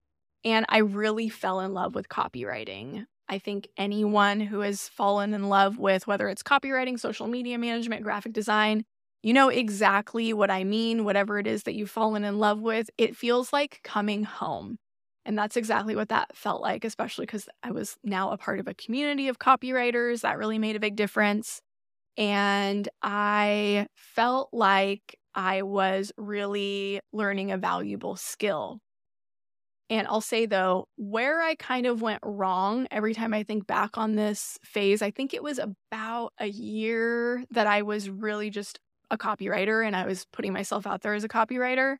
[0.45, 3.05] and I really fell in love with copywriting.
[3.29, 8.03] I think anyone who has fallen in love with whether it's copywriting, social media management,
[8.03, 8.83] graphic design,
[9.21, 12.89] you know exactly what I mean, whatever it is that you've fallen in love with.
[12.97, 14.77] It feels like coming home.
[15.25, 18.67] And that's exactly what that felt like, especially because I was now a part of
[18.67, 20.21] a community of copywriters.
[20.21, 21.61] That really made a big difference.
[22.17, 28.79] And I felt like I was really learning a valuable skill.
[29.89, 33.97] And I'll say though, where I kind of went wrong every time I think back
[33.97, 38.79] on this phase, I think it was about a year that I was really just
[39.11, 41.97] a copywriter and I was putting myself out there as a copywriter.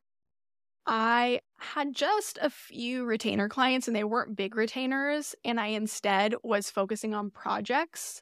[0.85, 5.33] I had just a few retainer clients and they weren't big retainers.
[5.45, 8.21] And I instead was focusing on projects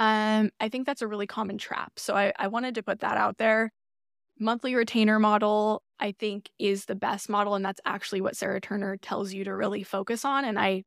[0.00, 1.92] um, I think that's a really common trap.
[1.98, 3.70] So I, I wanted to put that out there.
[4.38, 7.54] Monthly retainer model, I think, is the best model.
[7.54, 10.46] And that's actually what Sarah Turner tells you to really focus on.
[10.46, 10.84] And I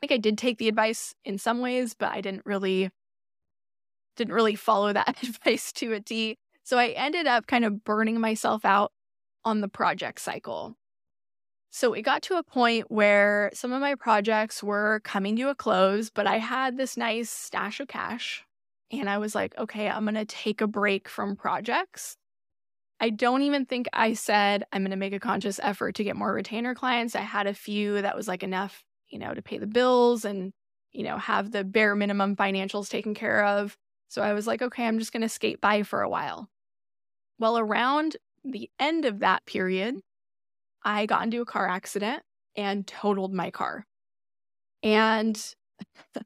[0.00, 2.90] think I did take the advice in some ways, but I didn't really
[4.16, 6.36] didn't really follow that advice to a T.
[6.62, 8.92] So I ended up kind of burning myself out
[9.46, 10.76] on the project cycle.
[11.70, 15.54] So it got to a point where some of my projects were coming to a
[15.54, 18.44] close, but I had this nice stash of cash.
[18.90, 22.16] And I was like, okay, I'm going to take a break from projects.
[22.98, 26.16] I don't even think I said I'm going to make a conscious effort to get
[26.16, 27.14] more retainer clients.
[27.14, 30.52] I had a few that was like enough, you know, to pay the bills and,
[30.92, 33.76] you know, have the bare minimum financials taken care of.
[34.08, 36.48] So I was like, okay, I'm just going to skate by for a while.
[37.38, 38.16] Well, around
[38.52, 39.96] the end of that period,
[40.82, 42.22] I got into a car accident
[42.56, 43.86] and totaled my car.
[44.82, 45.42] And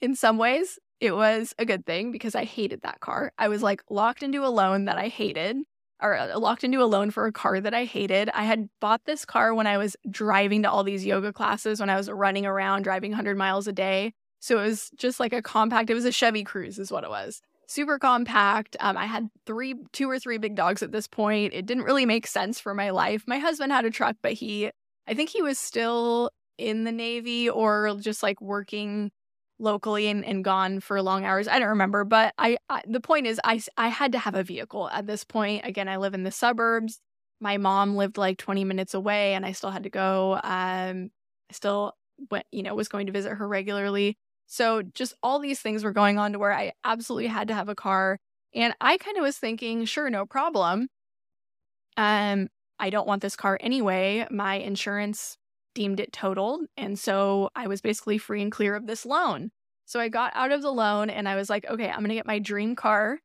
[0.00, 3.32] in some ways, it was a good thing because I hated that car.
[3.38, 5.58] I was like locked into a loan that I hated,
[6.02, 8.30] or uh, locked into a loan for a car that I hated.
[8.34, 11.90] I had bought this car when I was driving to all these yoga classes, when
[11.90, 14.14] I was running around driving 100 miles a day.
[14.40, 17.10] So it was just like a compact, it was a Chevy Cruze, is what it
[17.10, 18.76] was super compact.
[18.80, 21.52] Um, I had three, two or three big dogs at this point.
[21.54, 23.24] It didn't really make sense for my life.
[23.26, 24.70] My husband had a truck, but he,
[25.06, 29.10] I think he was still in the Navy or just like working
[29.58, 31.48] locally and, and gone for long hours.
[31.48, 34.42] I don't remember, but I, I the point is I I had to have a
[34.42, 35.64] vehicle at this point.
[35.64, 37.00] Again, I live in the suburbs.
[37.40, 41.10] My mom lived like 20 minutes away and I still had to go um
[41.50, 41.94] I still
[42.30, 44.18] went, you know, was going to visit her regularly.
[44.46, 47.68] So just all these things were going on to where I absolutely had to have
[47.68, 48.18] a car.
[48.54, 50.88] And I kind of was thinking, sure, no problem.
[51.96, 54.26] Um, I don't want this car anyway.
[54.30, 55.36] My insurance
[55.74, 56.62] deemed it totaled.
[56.76, 59.50] And so I was basically free and clear of this loan.
[59.84, 62.14] So I got out of the loan and I was like, okay, I'm going to
[62.14, 63.18] get my dream car.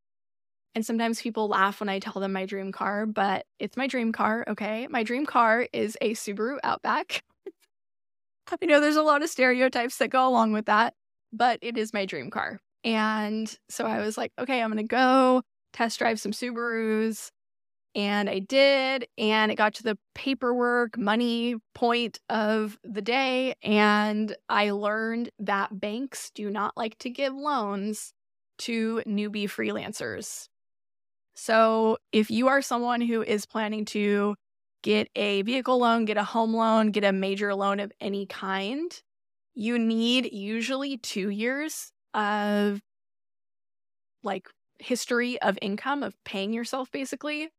[0.74, 4.12] And sometimes people laugh when I tell them my dream car, but it's my dream
[4.12, 4.46] car.
[4.48, 4.88] Okay.
[4.90, 7.24] My dream car is a Subaru Outback.
[8.62, 10.94] I know there's a lot of stereotypes that go along with that
[11.32, 12.60] but it is my dream car.
[12.84, 17.32] And so I was like, okay, I'm going to go test drive some Subarus.
[17.94, 19.08] And I did.
[19.18, 23.54] And it got to the paperwork, money point of the day.
[23.62, 28.14] And I learned that banks do not like to give loans
[28.60, 30.48] to newbie freelancers.
[31.34, 34.36] So if you are someone who is planning to
[34.84, 38.92] get a vehicle loan, get a home loan, get a major loan of any kind,
[39.54, 42.82] you need usually two years of
[44.24, 44.48] like
[44.80, 47.50] history of income of paying yourself basically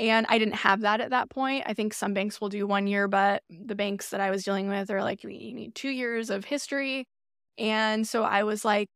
[0.00, 1.64] and I didn't have that at that point.
[1.66, 4.68] I think some banks will do one year, but the banks that I was dealing
[4.68, 7.06] with are like, you need two years of history.
[7.58, 8.88] And so I was like,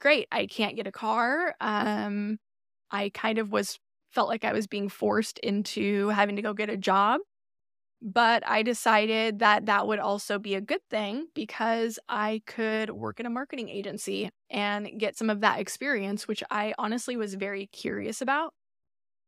[0.00, 1.54] great, I can't get a car.
[1.60, 2.38] Um,
[2.90, 3.78] I kind of was
[4.12, 7.20] felt like I was being forced into having to go get a job.
[8.02, 13.20] But I decided that that would also be a good thing because I could work
[13.20, 17.66] in a marketing agency and get some of that experience, which I honestly was very
[17.66, 18.54] curious about.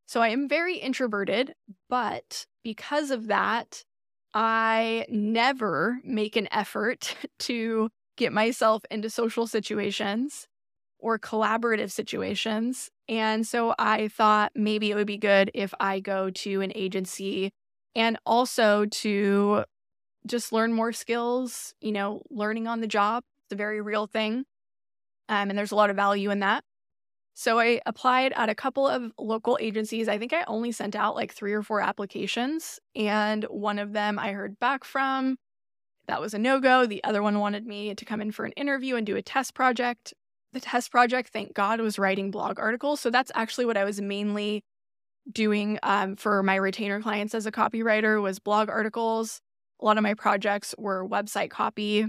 [0.06, 1.54] So I am very introverted,
[1.88, 3.82] but because of that,
[4.35, 10.46] I never make an effort to get myself into social situations
[10.98, 12.90] or collaborative situations.
[13.08, 17.52] And so I thought maybe it would be good if I go to an agency
[17.94, 19.64] and also to
[20.26, 23.24] just learn more skills, you know, learning on the job.
[23.46, 24.44] It's a very real thing.
[25.28, 26.64] Um, and there's a lot of value in that.
[27.35, 30.07] So I applied at a couple of local agencies.
[30.07, 34.18] I think I only sent out like three or four applications, and one of them
[34.18, 35.38] I heard back from.
[36.09, 36.85] That was a no go.
[36.85, 39.55] The other one wanted me to come in for an interview and do a test
[39.55, 40.12] project.
[40.52, 43.00] The test project, thank God, was writing blog articles.
[43.00, 44.62] So that's actually what I was mainly
[45.30, 49.40] doing um, for my retainer clients as a copywriter was blog articles.
[49.80, 52.06] A lot of my projects were website copy,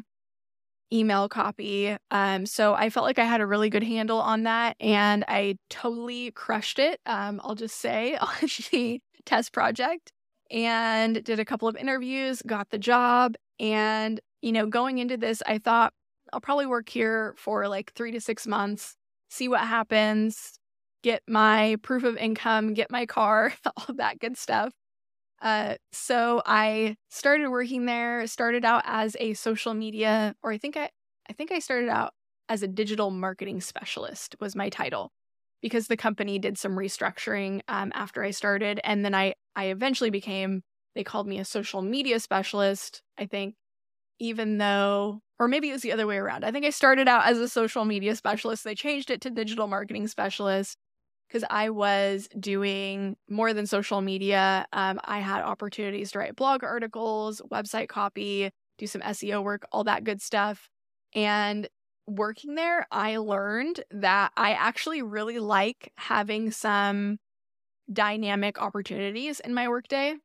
[0.92, 1.96] email copy.
[2.12, 5.56] Um, so I felt like I had a really good handle on that and I
[5.70, 7.00] totally crushed it.
[7.06, 8.30] Um, I'll just say on
[8.72, 10.12] the test project
[10.52, 13.36] and did a couple of interviews, got the job.
[13.60, 15.94] And, you know, going into this, I thought
[16.32, 18.96] I'll probably work here for like three to six months,
[19.30, 20.60] see what happens,
[21.04, 24.74] get my proof of income, get my car, all of that good stuff.
[25.42, 30.78] Uh, so I started working there, started out as a social media, or I think
[30.78, 30.90] I,
[31.30, 32.14] I think I started out
[32.50, 35.12] as a digital marketing specialist was my title
[35.62, 38.80] because the company did some restructuring um, after I started.
[38.84, 40.62] And then I, I eventually became,
[40.96, 43.56] they called me a social media specialist, I think,
[44.20, 46.46] even though, or maybe it was the other way around.
[46.46, 48.64] I think I started out as a social media specialist.
[48.64, 50.78] They changed it to digital marketing specialist
[51.34, 54.68] because I was doing more than social media.
[54.72, 59.84] Um, I had opportunities to write blog articles, website copy, do some SEO work, all
[59.86, 60.70] that good stuff.
[61.16, 61.68] And
[62.06, 67.18] working there, I learned that I actually really like having some
[67.92, 70.16] dynamic opportunities in my workday.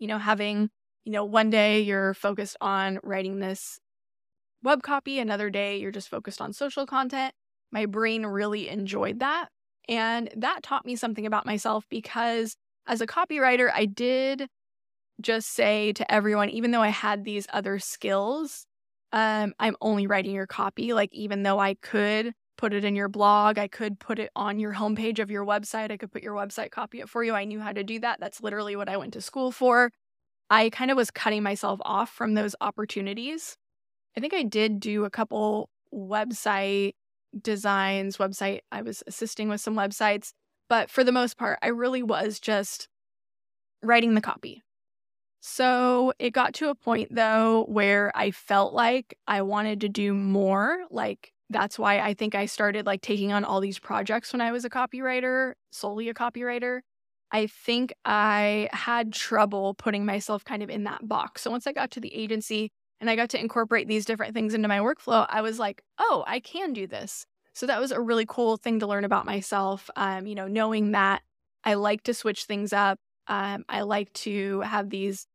[0.00, 0.70] You know, having,
[1.04, 3.78] you know, one day you're focused on writing this
[4.64, 7.32] web copy, another day you're just focused on social content.
[7.70, 9.48] My brain really enjoyed that
[9.88, 14.48] and that taught me something about myself because as a copywriter, I did
[15.20, 18.66] just say to everyone, even though I had these other skills,
[19.12, 20.92] um, I'm only writing your copy.
[20.92, 24.58] Like, even though I could put it in your blog, I could put it on
[24.58, 27.34] your homepage of your website, I could put your website copy it for you.
[27.34, 28.20] I knew how to do that.
[28.20, 29.90] That's literally what I went to school for.
[30.50, 33.56] I kind of was cutting myself off from those opportunities.
[34.16, 36.92] I think I did do a couple website
[37.40, 38.60] designs, website.
[38.70, 40.32] I was assisting with some websites,
[40.68, 42.88] but for the most part, I really was just
[43.82, 44.62] writing the copy.
[45.40, 50.14] So it got to a point though where I felt like I wanted to do
[50.14, 50.84] more.
[50.90, 54.52] Like that's why I think I started like taking on all these projects when I
[54.52, 56.80] was a copywriter, solely a copywriter.
[57.32, 61.42] I think I had trouble putting myself kind of in that box.
[61.42, 62.70] So once I got to the agency,
[63.02, 66.22] and I got to incorporate these different things into my workflow, I was like, oh,
[66.26, 67.26] I can do this.
[67.52, 69.90] So that was a really cool thing to learn about myself.
[69.96, 71.20] Um, you know, knowing that
[71.64, 72.98] I like to switch things up.
[73.26, 75.26] Um, I like to have these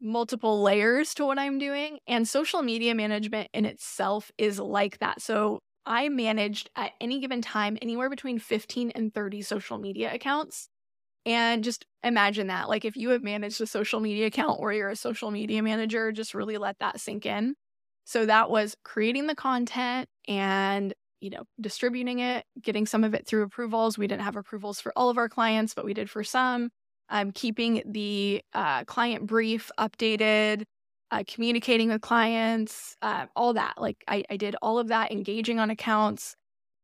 [0.00, 1.98] multiple layers to what I'm doing.
[2.06, 5.22] And social media management in itself is like that.
[5.22, 10.68] So I managed at any given time anywhere between 15 and 30 social media accounts.
[11.26, 12.68] And just imagine that.
[12.68, 16.12] Like if you have managed a social media account or you're a social media manager,
[16.12, 17.54] just really let that sink in.
[18.04, 23.26] So that was creating the content and, you know, distributing it, getting some of it
[23.26, 23.98] through approvals.
[23.98, 26.70] We didn't have approvals for all of our clients, but we did for some.
[27.10, 30.64] Um, keeping the uh, client brief updated,
[31.10, 33.74] uh, communicating with clients, uh, all that.
[33.78, 36.36] Like I, I did all of that, engaging on accounts,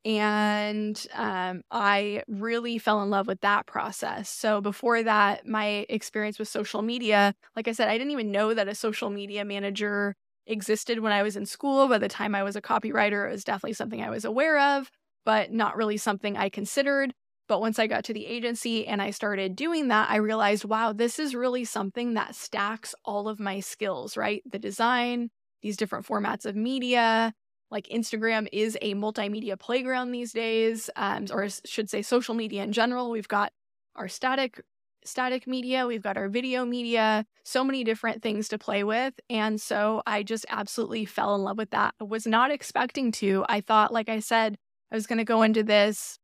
[0.05, 4.29] And um, I really fell in love with that process.
[4.29, 8.53] So before that, my experience with social media, like I said, I didn't even know
[8.53, 10.15] that a social media manager
[10.47, 11.89] existed when I was in school.
[11.89, 14.91] By the time I was a copywriter, it was definitely something I was aware of,
[15.25, 17.15] but not really something I considered.
[17.49, 20.93] But once I got to the agency and I started doing that, I realized, wow,
[20.93, 24.43] this is really something that stacks all of my skills, right?
[24.51, 25.31] The design,
[25.63, 27.33] these different formats of media.
[27.75, 32.71] Like Instagram is a multimedia playground these days, um, or should say social media in
[32.71, 33.11] general.
[33.11, 33.53] We've got
[33.97, 34.61] our static
[35.05, 39.13] static media, we've got our video media, so many different things to play with.
[39.29, 41.95] And so I just absolutely fell in love with that.
[42.01, 43.45] I was not expecting to.
[43.49, 44.57] I thought, like I said,
[44.93, 46.19] I was going to go into this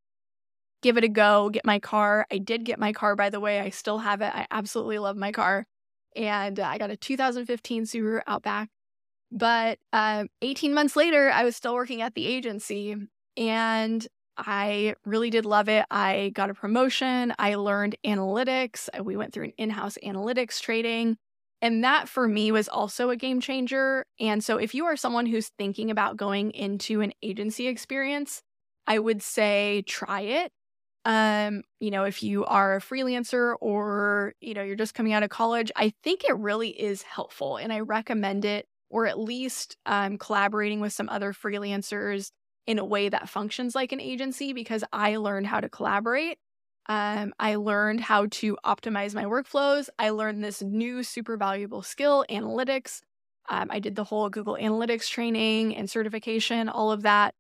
[0.82, 2.26] give it a go, get my car.
[2.32, 3.61] I did get my car, by the way.
[3.61, 4.32] I still have it.
[4.34, 5.66] I absolutely love my car.
[6.16, 8.68] And uh, I got a 2015 Subaru Outback.
[9.32, 12.96] But uh, 18 months later, I was still working at the agency
[13.36, 14.06] and
[14.36, 15.84] I really did love it.
[15.90, 17.34] I got a promotion.
[17.38, 18.88] I learned analytics.
[19.02, 21.16] We went through an in house analytics training.
[21.62, 24.06] And that for me was also a game changer.
[24.18, 28.42] And so, if you are someone who's thinking about going into an agency experience,
[28.86, 30.52] I would say try it
[31.06, 35.22] um you know if you are a freelancer or you know you're just coming out
[35.22, 39.76] of college i think it really is helpful and i recommend it or at least
[39.86, 42.30] um, collaborating with some other freelancers
[42.66, 46.38] in a way that functions like an agency because i learned how to collaborate.
[46.88, 49.88] Um, i learned how to optimize my workflows.
[49.99, 53.01] I learned this new super valuable skill analytics.
[53.49, 57.34] Um, i did the whole google analytics training and certification all of that.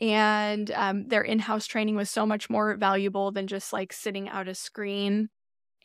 [0.00, 4.48] And um, their in-house training was so much more valuable than just like sitting out
[4.48, 5.28] a screen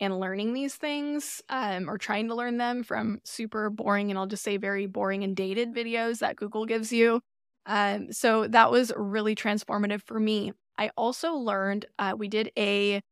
[0.00, 4.26] and learning these things um, or trying to learn them from super boring and i'll
[4.26, 7.20] just say very boring and dated videos that google gives you.
[7.66, 10.52] Um, so that was really transformative for me.
[10.78, 13.02] I also learned uh, we did a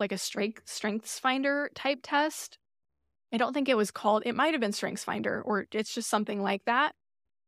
[0.00, 2.58] like a strength strengths finder type test.
[3.32, 6.08] I don't think it was called it might have been strengths finder or it's just
[6.10, 6.92] something like that.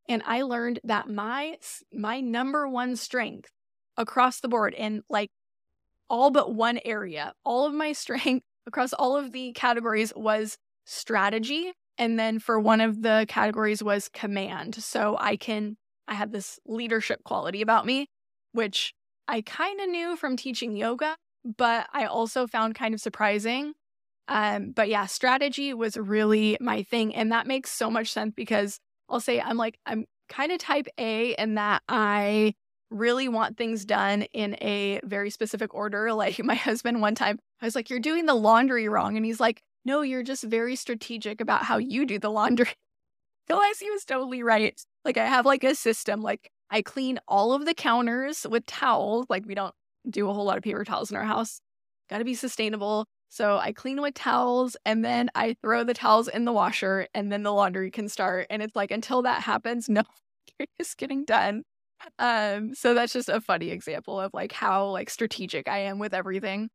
[0.08, 1.58] And I learned that my
[1.92, 3.50] my number one strength
[3.96, 5.30] across the board in like
[6.10, 11.72] all but one area, all of my strength across all of the categories was strategy
[11.98, 14.76] and then for one of the categories was command.
[14.76, 18.08] So I can I had this leadership quality about me
[18.52, 18.94] which
[19.26, 23.74] I kind of knew from teaching yoga, but I also found kind of surprising.
[24.26, 27.14] Um, but yeah, strategy was really my thing.
[27.14, 30.86] And that makes so much sense because I'll say I'm like, I'm kind of type
[30.98, 32.54] A in that I
[32.90, 36.12] really want things done in a very specific order.
[36.18, 39.16] Like my husband, one time, I was like, You're doing the laundry wrong.
[39.16, 42.68] And he's like, No, you're just very strategic about how you do the laundry.
[43.50, 44.78] Realize he was totally right.
[45.04, 49.26] Like I have like a system, like I clean all of the counters with towels.
[49.28, 49.74] Like we don't
[50.08, 51.60] do a whole lot of paper towels in our house.
[52.10, 53.06] Got to be sustainable.
[53.30, 57.30] So I clean with towels and then I throw the towels in the washer and
[57.30, 58.46] then the laundry can start.
[58.50, 60.02] And it's like until that happens, no
[60.78, 61.62] is getting done.
[62.18, 66.14] Um, so that's just a funny example of like how like strategic I am with
[66.14, 66.70] everything.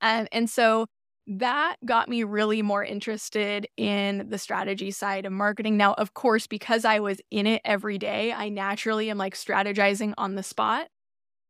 [0.00, 0.86] And and so
[1.26, 5.76] that got me really more interested in the strategy side of marketing.
[5.76, 10.14] Now, of course, because I was in it every day, I naturally am like strategizing
[10.16, 10.88] on the spot.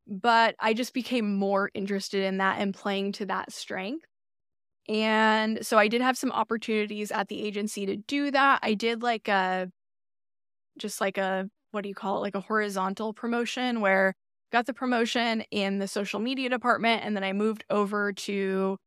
[0.08, 4.06] But I just became more interested in that and playing to that strength.
[4.88, 8.60] And so I did have some opportunities at the agency to do that.
[8.62, 9.70] I did like a
[10.78, 12.20] just like a what do you call it?
[12.20, 14.14] Like a horizontal promotion where
[14.52, 18.78] got the promotion in the social media department and then I moved over to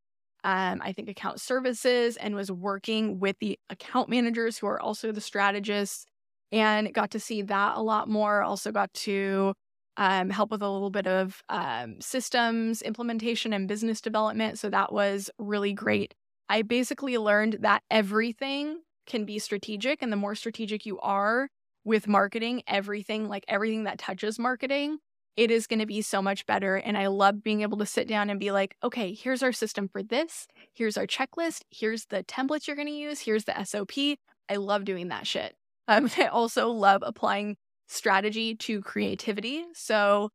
[0.44, 5.12] um, I think account services and was working with the account managers who are also
[5.12, 6.06] the strategists
[6.52, 8.42] and got to see that a lot more.
[8.42, 9.54] Also got to
[9.98, 14.58] um, help with a little bit of um, systems implementation and business development.
[14.58, 16.14] So that was really great.
[16.50, 21.50] I basically learned that everything can be strategic, and the more strategic you are
[21.84, 25.00] with marketing, everything like everything that touches marketing,
[25.38, 26.76] it is going to be so much better.
[26.76, 29.88] And I love being able to sit down and be like, okay, here's our system
[29.88, 30.48] for this.
[30.74, 31.62] Here's our checklist.
[31.70, 33.22] Here's the templates you're going to use.
[33.22, 34.18] Here's the SOP.
[34.50, 35.56] I love doing that shit.
[35.88, 37.58] Um, I also love applying
[37.88, 39.66] strategy to creativity.
[39.74, 40.30] So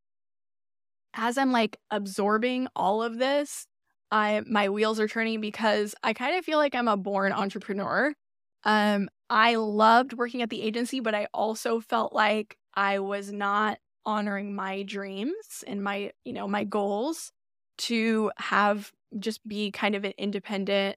[1.15, 3.67] as I'm like absorbing all of this,
[4.11, 8.13] I my wheels are turning because I kind of feel like I'm a born entrepreneur.
[8.65, 13.79] Um I loved working at the agency, but I also felt like I was not
[14.07, 17.33] honoring my dreams and my, you know, my goals
[17.79, 20.97] to have just be kind of an independent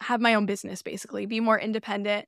[0.00, 2.26] have my own business basically, be more independent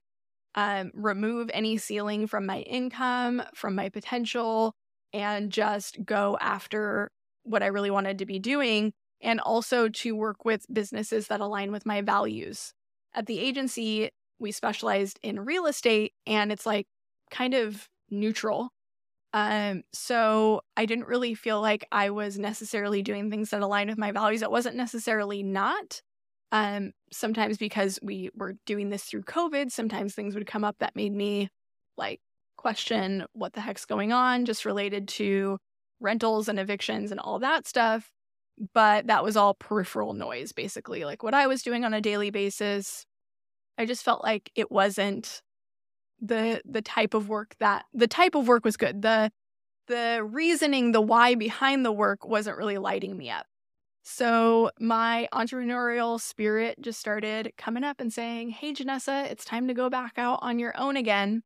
[0.54, 4.74] um, remove any ceiling from my income, from my potential.
[5.12, 7.10] and just go after
[7.42, 11.72] what I really wanted to be doing and also to work with businesses that align
[11.72, 12.72] with my values.
[13.12, 16.86] At the agency, we specialized in real estate and it's like
[17.30, 18.70] kind of neutral.
[19.32, 23.98] Um, so I didn't really feel like I was necessarily doing things that aligned with
[23.98, 24.42] my values.
[24.42, 26.02] It wasn't necessarily not.
[26.52, 30.96] Um, sometimes because we were doing this through COVID, sometimes things would come up that
[30.96, 31.48] made me
[31.96, 32.20] like
[32.56, 35.58] question what the heck's going on, just related to
[36.00, 38.10] rentals and evictions and all that stuff.
[38.74, 41.04] But that was all peripheral noise, basically.
[41.04, 43.06] Like what I was doing on a daily basis,
[43.78, 45.40] I just felt like it wasn't
[46.20, 49.02] the the type of work that the type of work was good.
[49.02, 49.30] The
[49.86, 53.46] the reasoning, the why behind the work wasn't really lighting me up.
[54.02, 59.74] So my entrepreneurial spirit just started coming up and saying, Hey, Jenessa, it's time to
[59.74, 61.42] go back out on your own again.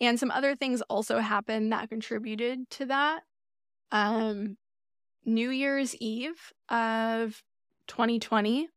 [0.00, 3.20] And some other things also happened that contributed to that.
[3.90, 4.56] Um,
[5.24, 7.42] New Year's Eve of
[7.88, 8.68] 2020,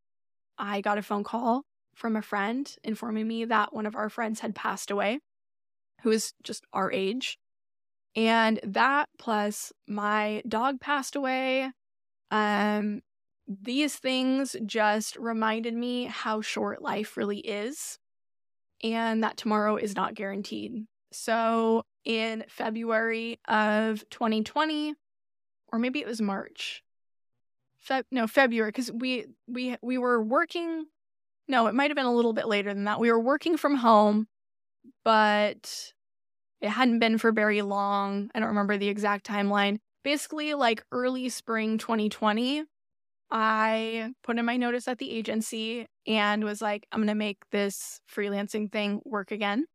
[0.57, 1.63] I got a phone call
[1.95, 5.19] from a friend informing me that one of our friends had passed away,
[6.03, 7.39] who is just our age.
[8.15, 11.71] And that plus my dog passed away.
[12.31, 13.01] Um,
[13.47, 17.97] these things just reminded me how short life really is
[18.83, 20.85] and that tomorrow is not guaranteed.
[21.11, 24.95] So in February of 2020,
[25.71, 26.83] or maybe it was March.
[27.79, 30.85] Fe- no, February, because we we we were working
[31.47, 32.99] no, it might have been a little bit later than that.
[32.99, 34.27] We were working from home,
[35.03, 35.93] but
[36.61, 38.29] it hadn't been for very long.
[38.33, 39.77] I don't remember the exact timeline.
[40.03, 42.63] Basically, like early spring 2020,
[43.31, 47.39] I put in my notice at the agency and was like, I'm going to make
[47.51, 49.65] this freelancing thing work again.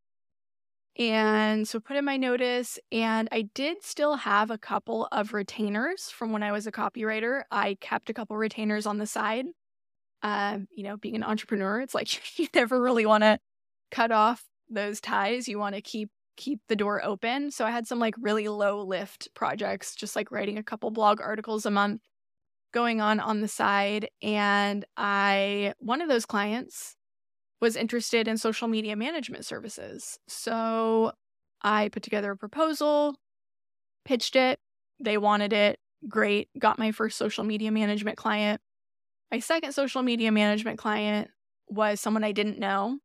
[0.97, 6.09] And so put in my notice, and I did still have a couple of retainers
[6.09, 7.43] from when I was a copywriter.
[7.49, 9.45] I kept a couple retainers on the side
[10.23, 12.09] um, you know, being an entrepreneur, it's like
[12.39, 13.39] you never really want to
[13.91, 15.47] cut off those ties.
[15.47, 17.51] You want to keep keep the door open.
[17.51, 21.21] So I had some like really low lift projects, just like writing a couple blog
[21.21, 22.01] articles a month
[22.73, 26.95] going on on the side and I one of those clients
[27.59, 30.17] was interested in social media management services.
[30.27, 31.11] So
[31.61, 33.15] I put together a proposal,
[34.03, 34.59] pitched it,
[34.99, 38.61] they wanted it, great, got my first social media management client.
[39.31, 41.29] My second social media management client
[41.69, 42.99] was someone I didn't know.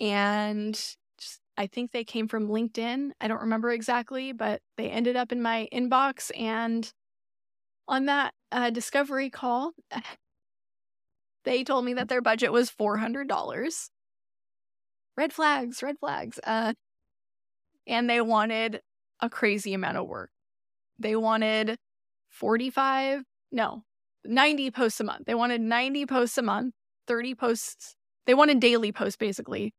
[0.00, 3.10] And just, I think they came from LinkedIn.
[3.20, 6.30] I don't remember exactly, but they ended up in my inbox.
[6.38, 6.90] And
[7.86, 9.72] on that uh, discovery call,
[11.44, 13.88] they told me that their budget was $400.
[15.16, 16.40] Red flags, red flags.
[16.42, 16.72] Uh,
[17.86, 18.80] and they wanted
[19.20, 20.30] a crazy amount of work.
[20.98, 21.76] They wanted
[22.30, 23.22] 45,
[23.52, 23.84] no,
[24.24, 25.26] 90 posts a month.
[25.26, 26.74] They wanted 90 posts a month,
[27.06, 27.94] 30 posts.
[28.26, 29.74] They wanted daily posts basically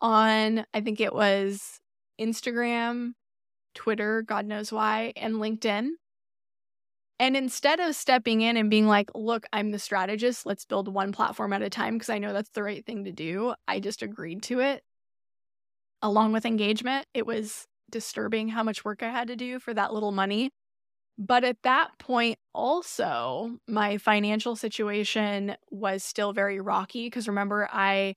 [0.00, 1.80] on, I think it was
[2.20, 3.12] Instagram,
[3.74, 5.90] Twitter, God knows why, and LinkedIn.
[7.18, 11.12] And instead of stepping in and being like, look, I'm the strategist, let's build one
[11.12, 14.02] platform at a time because I know that's the right thing to do, I just
[14.02, 14.82] agreed to it.
[16.02, 19.92] Along with engagement, it was disturbing how much work I had to do for that
[19.92, 20.50] little money.
[21.24, 28.14] But at that point, also, my financial situation was still very rocky because remember, I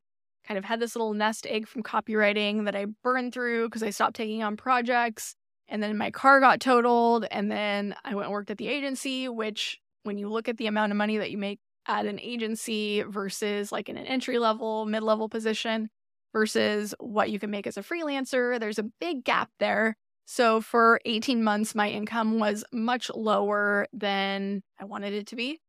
[0.48, 3.92] kind of had this little nest egg from copywriting that I burned through because I
[3.92, 5.36] stopped taking on projects.
[5.68, 7.26] And then my car got totaled.
[7.30, 10.68] And then I went and worked at the agency, which, when you look at the
[10.68, 14.88] amount of money that you make at an agency versus like in an entry level,
[14.88, 15.90] mid level position
[16.34, 19.96] versus what you can make as a freelancer, there's a big gap there.
[20.26, 25.60] So for 18 months, my income was much lower than I wanted it to be.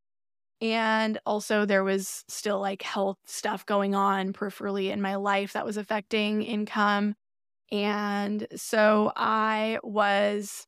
[0.63, 5.67] And also, there was still like health stuff going on peripherally in my life that
[5.67, 7.15] was affecting income.
[7.71, 10.67] And so I was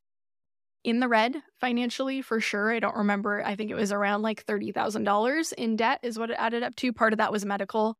[0.84, 2.70] in the red financially for sure.
[2.70, 3.42] I don't remember.
[3.44, 6.92] I think it was around like $30,000 in debt, is what it added up to.
[6.92, 7.96] Part of that was medical.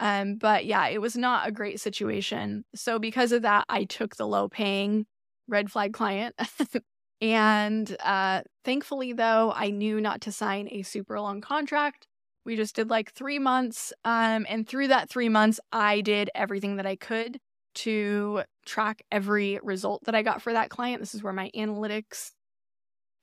[0.00, 2.64] Um, but yeah, it was not a great situation.
[2.74, 5.06] So because of that, I took the low paying
[5.48, 6.34] red flag client.
[7.20, 12.06] and uh, thankfully, though, I knew not to sign a super long contract.
[12.44, 13.92] We just did like three months.
[14.04, 17.38] Um, and through that three months, I did everything that I could
[17.76, 21.00] to track every result that I got for that client.
[21.00, 22.32] This is where my analytics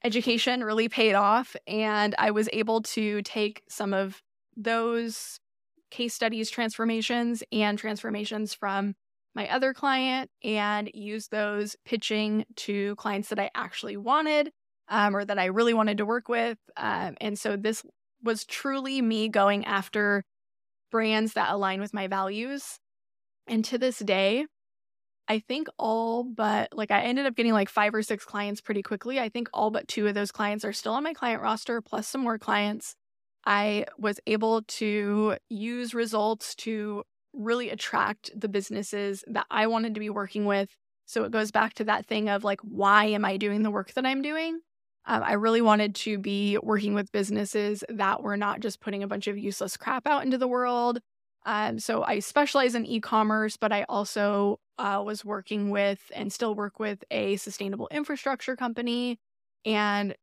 [0.03, 1.55] education really paid off.
[1.67, 4.21] And I was able to take some of
[4.55, 5.39] those
[5.91, 8.95] case studies, transformations, and transformations from
[9.35, 14.51] my other client and use those pitching to clients that I actually wanted
[14.87, 16.57] um, or that I really wanted to work with.
[16.77, 17.83] Um, and so this
[18.23, 20.23] was truly me going after
[20.91, 22.79] brands that align with my values.
[23.47, 24.45] And to this day,
[25.27, 28.83] I think all but like I ended up getting like five or six clients pretty
[28.83, 29.19] quickly.
[29.19, 32.07] I think all but two of those clients are still on my client roster, plus
[32.07, 32.95] some more clients.
[33.45, 37.03] I was able to use results to
[37.35, 40.69] really attract the businesses that I wanted to be working with.
[41.05, 43.93] So it goes back to that thing of like, why am I doing the work
[43.93, 44.59] that I'm doing?
[45.05, 49.07] Um, I really wanted to be working with businesses that were not just putting a
[49.07, 50.99] bunch of useless crap out into the world.
[51.45, 56.33] Um, so I specialize in e commerce, but I also uh, was working with and
[56.33, 59.19] still work with a sustainable infrastructure company
[59.63, 60.15] and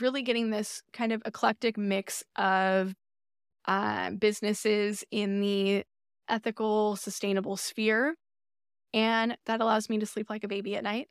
[0.00, 2.94] really getting this kind of eclectic mix of
[3.66, 5.84] uh, businesses in the
[6.28, 8.14] ethical, sustainable sphere.
[8.94, 11.08] And that allows me to sleep like a baby at night.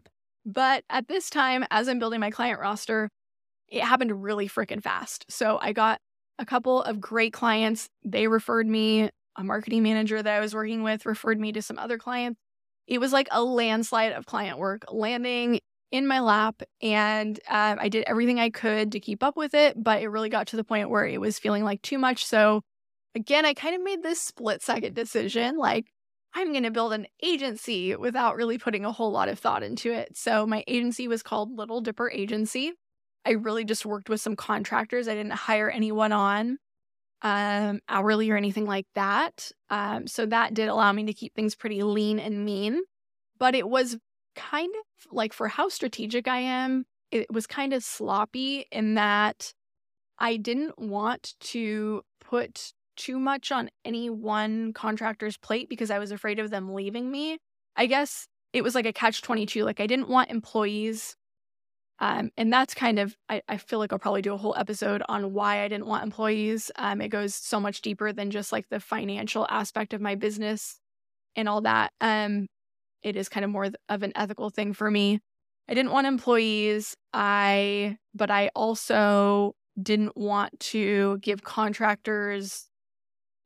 [0.44, 3.08] but at this time, as I'm building my client roster,
[3.68, 5.26] it happened really freaking fast.
[5.28, 6.00] So I got
[6.38, 7.88] a couple of great clients.
[8.04, 11.78] They referred me, a marketing manager that I was working with referred me to some
[11.78, 12.40] other clients.
[12.86, 15.60] It was like a landslide of client work landing
[15.92, 16.62] in my lap.
[16.82, 20.28] And uh, I did everything I could to keep up with it, but it really
[20.28, 22.24] got to the point where it was feeling like too much.
[22.24, 22.62] So
[23.14, 25.86] again, I kind of made this split second decision like,
[26.32, 29.92] I'm going to build an agency without really putting a whole lot of thought into
[29.92, 30.16] it.
[30.16, 32.72] So my agency was called Little Dipper Agency.
[33.24, 35.08] I really just worked with some contractors.
[35.08, 36.58] I didn't hire anyone on
[37.22, 39.50] um, hourly or anything like that.
[39.68, 42.80] Um, so that did allow me to keep things pretty lean and mean.
[43.38, 43.98] But it was
[44.36, 49.52] kind of like for how strategic I am, it was kind of sloppy in that
[50.18, 56.12] I didn't want to put too much on any one contractor's plate because I was
[56.12, 57.38] afraid of them leaving me.
[57.74, 59.64] I guess it was like a catch 22.
[59.64, 61.16] Like I didn't want employees.
[61.98, 65.02] Um, and that's kind of, I, I feel like I'll probably do a whole episode
[65.08, 66.70] on why I didn't want employees.
[66.76, 70.78] Um, it goes so much deeper than just like the financial aspect of my business
[71.36, 71.92] and all that.
[72.00, 72.46] Um,
[73.02, 75.20] it is kind of more of an ethical thing for me.
[75.68, 76.94] I didn't want employees.
[77.12, 82.69] I, but I also didn't want to give contractors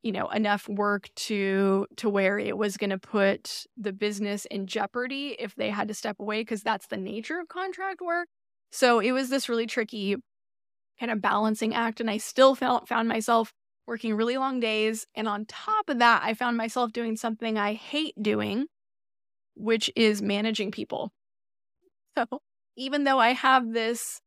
[0.05, 4.67] you know enough work to to where it was going to put the business in
[4.67, 8.29] jeopardy if they had to step away because that's the nature of contract work.
[8.71, 10.17] So it was this really tricky
[11.01, 13.53] kind of balancing act and i still felt found myself
[13.87, 17.75] working really long days and on top of that i found myself doing something i
[17.75, 18.67] hate doing
[19.55, 21.13] which is managing people.
[22.17, 22.41] So
[22.77, 24.21] even though i have this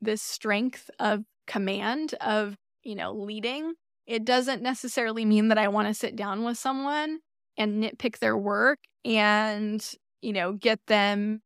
[0.00, 3.74] this strength of command of you know leading
[4.06, 7.18] it doesn't necessarily mean that I want to sit down with someone
[7.56, 9.84] and nitpick their work and,
[10.20, 11.40] you know, get them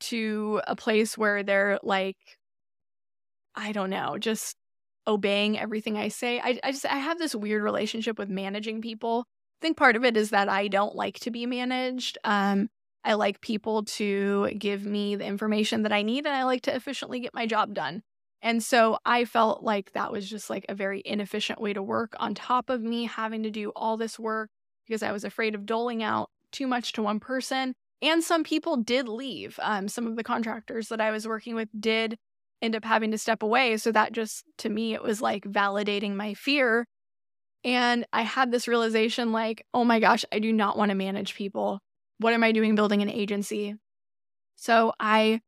[0.00, 2.16] to a place where they're like,
[3.54, 4.56] I don't know, just
[5.06, 6.40] obeying everything I say.
[6.40, 9.24] I, I just, I have this weird relationship with managing people.
[9.60, 12.16] I think part of it is that I don't like to be managed.
[12.24, 12.68] Um,
[13.04, 16.74] I like people to give me the information that I need and I like to
[16.74, 18.02] efficiently get my job done.
[18.42, 22.14] And so I felt like that was just like a very inefficient way to work
[22.18, 24.48] on top of me having to do all this work
[24.86, 27.74] because I was afraid of doling out too much to one person.
[28.02, 29.58] And some people did leave.
[29.62, 32.16] Um, some of the contractors that I was working with did
[32.62, 33.76] end up having to step away.
[33.76, 36.86] So that just, to me, it was like validating my fear.
[37.62, 41.34] And I had this realization like, oh my gosh, I do not want to manage
[41.34, 41.80] people.
[42.18, 43.74] What am I doing building an agency?
[44.56, 45.40] So I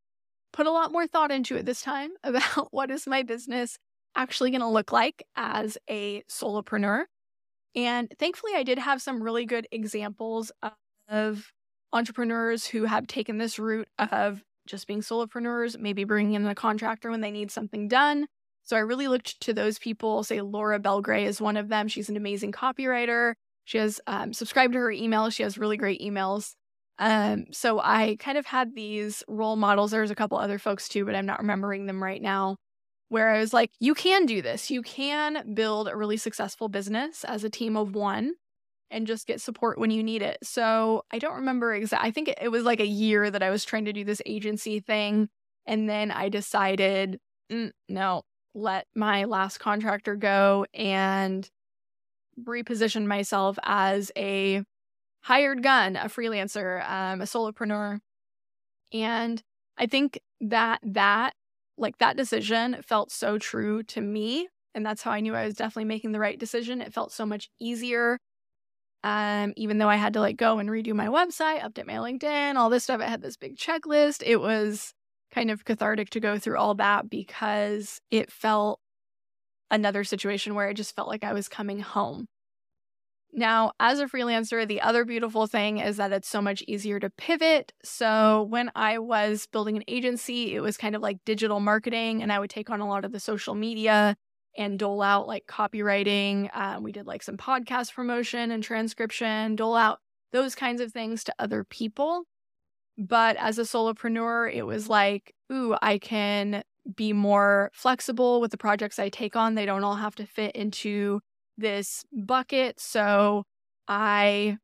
[0.52, 3.78] put a lot more thought into it this time about what is my business
[4.14, 7.04] actually going to look like as a solopreneur.
[7.74, 10.52] And thankfully, I did have some really good examples
[11.08, 11.50] of
[11.92, 17.10] entrepreneurs who have taken this route of just being solopreneurs, maybe bringing in a contractor
[17.10, 18.26] when they need something done.
[18.64, 20.22] So I really looked to those people.
[20.22, 21.88] Say Laura Belgray is one of them.
[21.88, 23.34] She's an amazing copywriter.
[23.64, 25.30] She has um, subscribed to her email.
[25.30, 26.54] She has really great emails.
[27.02, 29.90] Um, so I kind of had these role models.
[29.90, 32.58] There's a couple other folks too, but I'm not remembering them right now.
[33.08, 34.70] Where I was like, you can do this.
[34.70, 38.34] You can build a really successful business as a team of one
[38.88, 40.38] and just get support when you need it.
[40.44, 42.08] So I don't remember exactly.
[42.08, 44.78] I think it was like a year that I was trying to do this agency
[44.78, 45.28] thing.
[45.66, 47.18] And then I decided,
[47.50, 48.22] mm, no,
[48.54, 51.50] let my last contractor go and
[52.46, 54.62] reposition myself as a
[55.22, 57.98] hired gun, a freelancer, um, a solopreneur.
[58.92, 59.42] And
[59.78, 61.34] I think that that,
[61.78, 64.48] like that decision felt so true to me.
[64.74, 66.80] And that's how I knew I was definitely making the right decision.
[66.80, 68.18] It felt so much easier.
[69.04, 72.54] Um, even though I had to like go and redo my website, update my LinkedIn,
[72.54, 74.22] all this stuff, I had this big checklist.
[74.24, 74.92] It was
[75.32, 78.78] kind of cathartic to go through all that because it felt
[79.70, 82.26] another situation where I just felt like I was coming home.
[83.34, 87.08] Now, as a freelancer, the other beautiful thing is that it's so much easier to
[87.08, 87.72] pivot.
[87.82, 92.30] So, when I was building an agency, it was kind of like digital marketing, and
[92.30, 94.16] I would take on a lot of the social media
[94.56, 96.54] and dole out like copywriting.
[96.54, 100.00] Um, we did like some podcast promotion and transcription, dole out
[100.32, 102.24] those kinds of things to other people.
[102.98, 106.62] But as a solopreneur, it was like, ooh, I can
[106.96, 109.54] be more flexible with the projects I take on.
[109.54, 111.20] They don't all have to fit into
[111.62, 112.78] this bucket.
[112.78, 113.44] So
[113.88, 114.58] I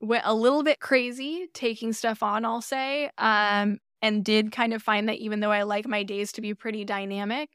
[0.00, 4.82] went a little bit crazy taking stuff on, I'll say, um, and did kind of
[4.82, 7.50] find that even though I like my days to be pretty dynamic,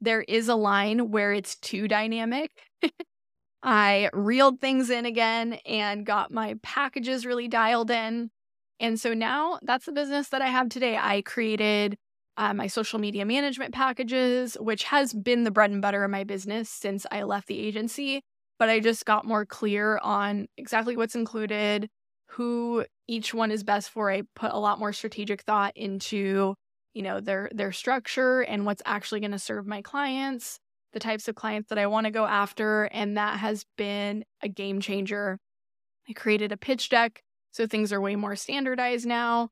[0.00, 2.50] there is a line where it's too dynamic.
[3.62, 8.30] I reeled things in again and got my packages really dialed in.
[8.80, 10.96] And so now that's the business that I have today.
[10.96, 11.96] I created
[12.36, 16.24] uh, my social media management packages, which has been the bread and butter of my
[16.24, 18.22] business since I left the agency.
[18.58, 21.88] But I just got more clear on exactly what's included,
[22.28, 24.10] who each one is best for.
[24.10, 26.54] I put a lot more strategic thought into,
[26.94, 30.58] you know, their their structure and what's actually going to serve my clients,
[30.92, 34.48] the types of clients that I want to go after, and that has been a
[34.48, 35.38] game changer.
[36.08, 37.22] I created a pitch deck
[37.52, 39.50] so things are way more standardized now.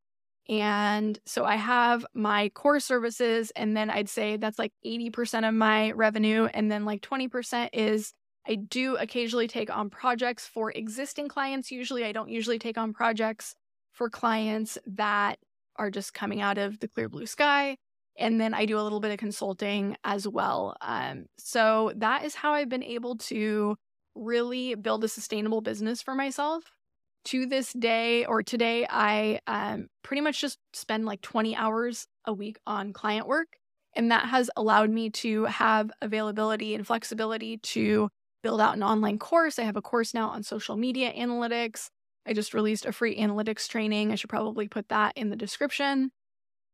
[0.51, 5.55] And so I have my core services, and then I'd say that's like 80% of
[5.55, 6.49] my revenue.
[6.53, 8.13] And then like 20% is
[8.49, 11.71] I do occasionally take on projects for existing clients.
[11.71, 13.55] Usually, I don't usually take on projects
[13.93, 15.39] for clients that
[15.77, 17.77] are just coming out of the clear blue sky.
[18.19, 20.75] And then I do a little bit of consulting as well.
[20.81, 23.77] Um, so that is how I've been able to
[24.17, 26.65] really build a sustainable business for myself
[27.27, 32.33] to this day or today, I um, pretty much just spend like 20 hours a
[32.33, 33.49] week on client work.
[33.95, 38.09] And that has allowed me to have availability and flexibility to
[38.43, 39.59] build out an online course.
[39.59, 41.89] I have a course now on social media analytics.
[42.27, 44.13] I just released a free analytics training.
[44.13, 46.13] I should probably put that in the description.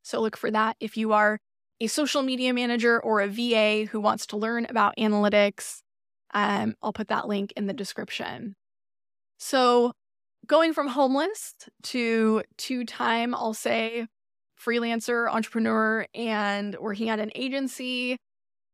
[0.03, 1.39] So look for that if you are
[1.81, 5.81] a social media manager or a VA who wants to learn about analytics.
[6.33, 8.57] Um, I'll put that link in the description.
[9.39, 9.93] So
[10.47, 14.07] going from homeless to two time, I'll say,
[14.59, 18.17] freelancer, entrepreneur, and working at an agency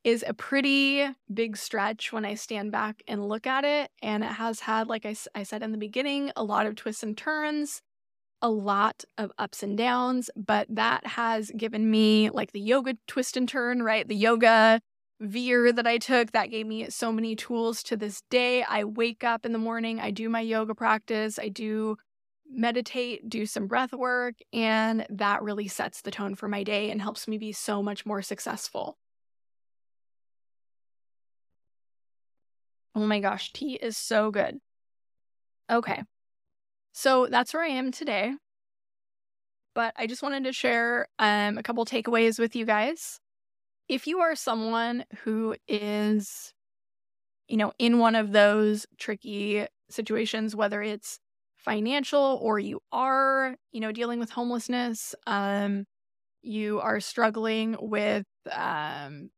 [0.04, 3.90] is a pretty big stretch when I stand back and look at it.
[4.02, 7.02] And it has had, like I, I said in the beginning, a lot of twists
[7.02, 7.82] and turns,
[8.40, 13.36] a lot of ups and downs, but that has given me like the yoga twist
[13.36, 14.06] and turn, right?
[14.06, 14.80] The yoga
[15.22, 18.64] veer that I took that gave me so many tools to this day.
[18.64, 21.96] I wake up in the morning, I do my yoga practice, I do
[22.50, 27.00] meditate, do some breath work, and that really sets the tone for my day and
[27.00, 28.98] helps me be so much more successful.
[32.94, 34.60] Oh my gosh, tea is so good.
[35.70, 36.02] Okay.
[36.92, 38.34] So that's where I am today.
[39.74, 43.21] But I just wanted to share um, a couple takeaways with you guys
[43.92, 46.54] if you are someone who is,
[47.48, 51.18] you know, in one of those tricky situations, whether it's
[51.56, 55.84] financial or you are, you know, dealing with homelessness, um,
[56.42, 59.30] you are struggling with, um,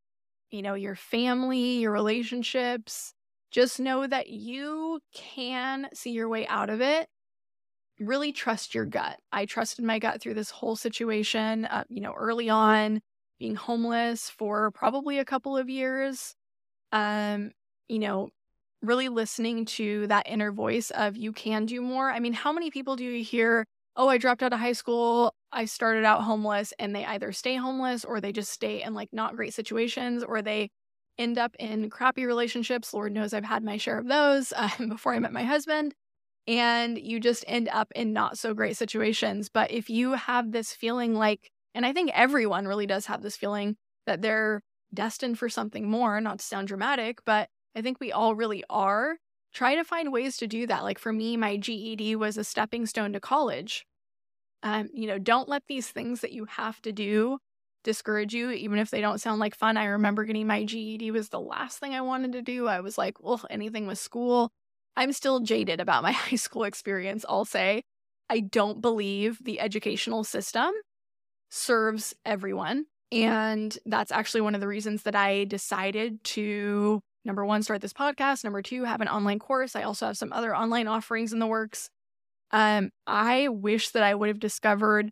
[0.51, 3.15] you know, your family, your relationships,
[3.51, 7.09] just know that you can see your way out of it.
[8.01, 9.19] Really trust your gut.
[9.33, 13.01] I trusted my gut through this whole situation, uh, you know, early on
[13.45, 16.35] being homeless for probably a couple of years.
[16.93, 17.51] Um,
[17.89, 18.31] you know,
[18.81, 22.11] really listening to that inner voice of you can do more.
[22.11, 23.67] I mean, how many people do you hear,
[23.97, 27.57] oh, I dropped out of high school, I started out homeless, and they either stay
[27.57, 30.71] homeless or they just stay in like not great situations or they
[31.19, 32.95] end up in crappy relationships.
[32.95, 35.95] Lord knows I've had my share of those um, before I met my husband.
[36.47, 39.51] And you just end up in not so great situations.
[39.51, 43.37] But if you have this feeling like and I think everyone really does have this
[43.37, 44.63] feeling that they're
[44.93, 49.17] destined for something more, not to sound dramatic, but I think we all really are.
[49.53, 50.85] Try to find ways to do that.
[50.85, 53.87] Like for me, my GED was a stepping stone to college.
[54.63, 57.39] Um, you know, don't let these things that you have to do
[57.83, 59.77] discourage you, even if they don't sound like fun.
[59.77, 62.67] I remember getting my GED was the last thing I wanted to do.
[62.67, 64.51] I was like, well, anything with school.
[64.97, 67.83] I'm still jaded about my high school experience, I'll say.
[68.31, 70.73] I don't believe the educational system
[71.55, 72.87] serves everyone.
[73.13, 77.93] And that's actually one of the reasons that I decided to number one, start this
[77.93, 78.45] podcast.
[78.45, 79.75] Number two, have an online course.
[79.75, 81.89] I also have some other online offerings in the works.
[82.51, 85.11] Um, I wish that I would have discovered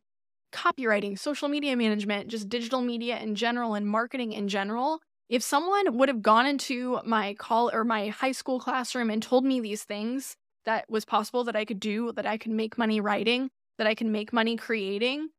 [0.52, 5.00] copywriting, social media management, just digital media in general, and marketing in general.
[5.30, 9.44] If someone would have gone into my call or my high school classroom and told
[9.44, 10.36] me these things
[10.66, 13.94] that was possible that I could do, that I could make money writing, that I
[13.94, 15.30] can make money creating,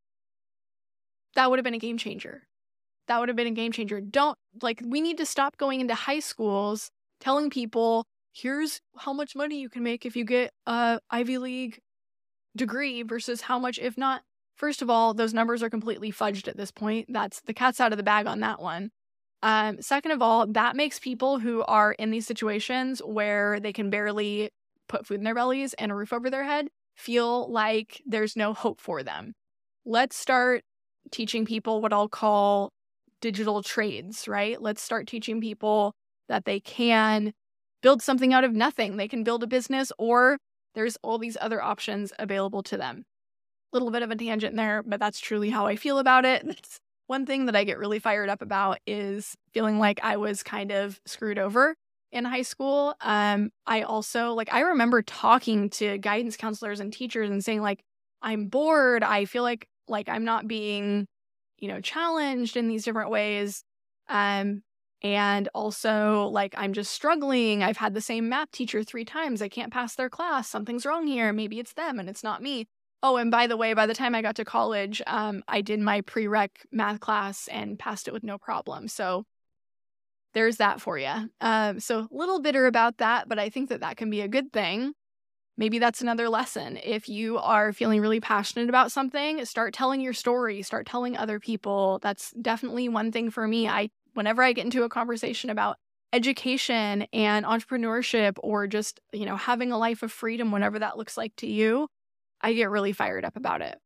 [1.35, 2.43] that would have been a game changer.
[3.07, 3.99] That would have been a game changer.
[3.99, 9.35] Don't like, we need to stop going into high schools telling people, here's how much
[9.35, 11.79] money you can make if you get a Ivy League
[12.55, 14.21] degree versus how much if not.
[14.55, 17.07] First of all, those numbers are completely fudged at this point.
[17.09, 18.91] That's the cat's out of the bag on that one.
[19.41, 23.89] Um, second of all, that makes people who are in these situations where they can
[23.89, 24.51] barely
[24.87, 28.53] put food in their bellies and a roof over their head feel like there's no
[28.53, 29.33] hope for them.
[29.85, 30.63] Let's start
[31.11, 32.71] teaching people what I'll call
[33.21, 34.61] digital trades, right?
[34.61, 35.93] Let's start teaching people
[36.27, 37.33] that they can
[37.81, 38.97] build something out of nothing.
[38.97, 40.37] They can build a business, or
[40.75, 43.03] there's all these other options available to them.
[43.71, 46.43] Little bit of a tangent there, but that's truly how I feel about it.
[46.45, 50.41] That's one thing that I get really fired up about is feeling like I was
[50.41, 51.75] kind of screwed over
[52.11, 52.95] in high school.
[53.01, 57.81] Um, I also like I remember talking to guidance counselors and teachers and saying like
[58.21, 59.03] I'm bored.
[59.03, 61.07] I feel like like I'm not being,
[61.57, 63.63] you know, challenged in these different ways.
[64.09, 64.63] Um,
[65.01, 67.61] and also like I'm just struggling.
[67.61, 69.41] I've had the same math teacher 3 times.
[69.41, 70.49] I can't pass their class.
[70.49, 71.33] Something's wrong here.
[71.33, 72.67] Maybe it's them and it's not me.
[73.05, 75.81] Oh, and by the way, by the time I got to college, um, I did
[75.81, 78.87] my prereq math class and passed it with no problem.
[78.87, 79.25] So
[80.33, 81.29] there's that for you.
[81.41, 84.29] Um, so a little bitter about that, but I think that that can be a
[84.29, 84.93] good thing.
[85.57, 86.79] Maybe that's another lesson.
[86.83, 91.39] If you are feeling really passionate about something, start telling your story, start telling other
[91.39, 91.99] people.
[92.01, 93.67] That's definitely one thing for me.
[93.67, 95.77] I whenever I get into a conversation about
[96.11, 101.17] education and entrepreneurship or just, you know, having a life of freedom whatever that looks
[101.17, 101.87] like to you,
[102.41, 103.77] I get really fired up about it.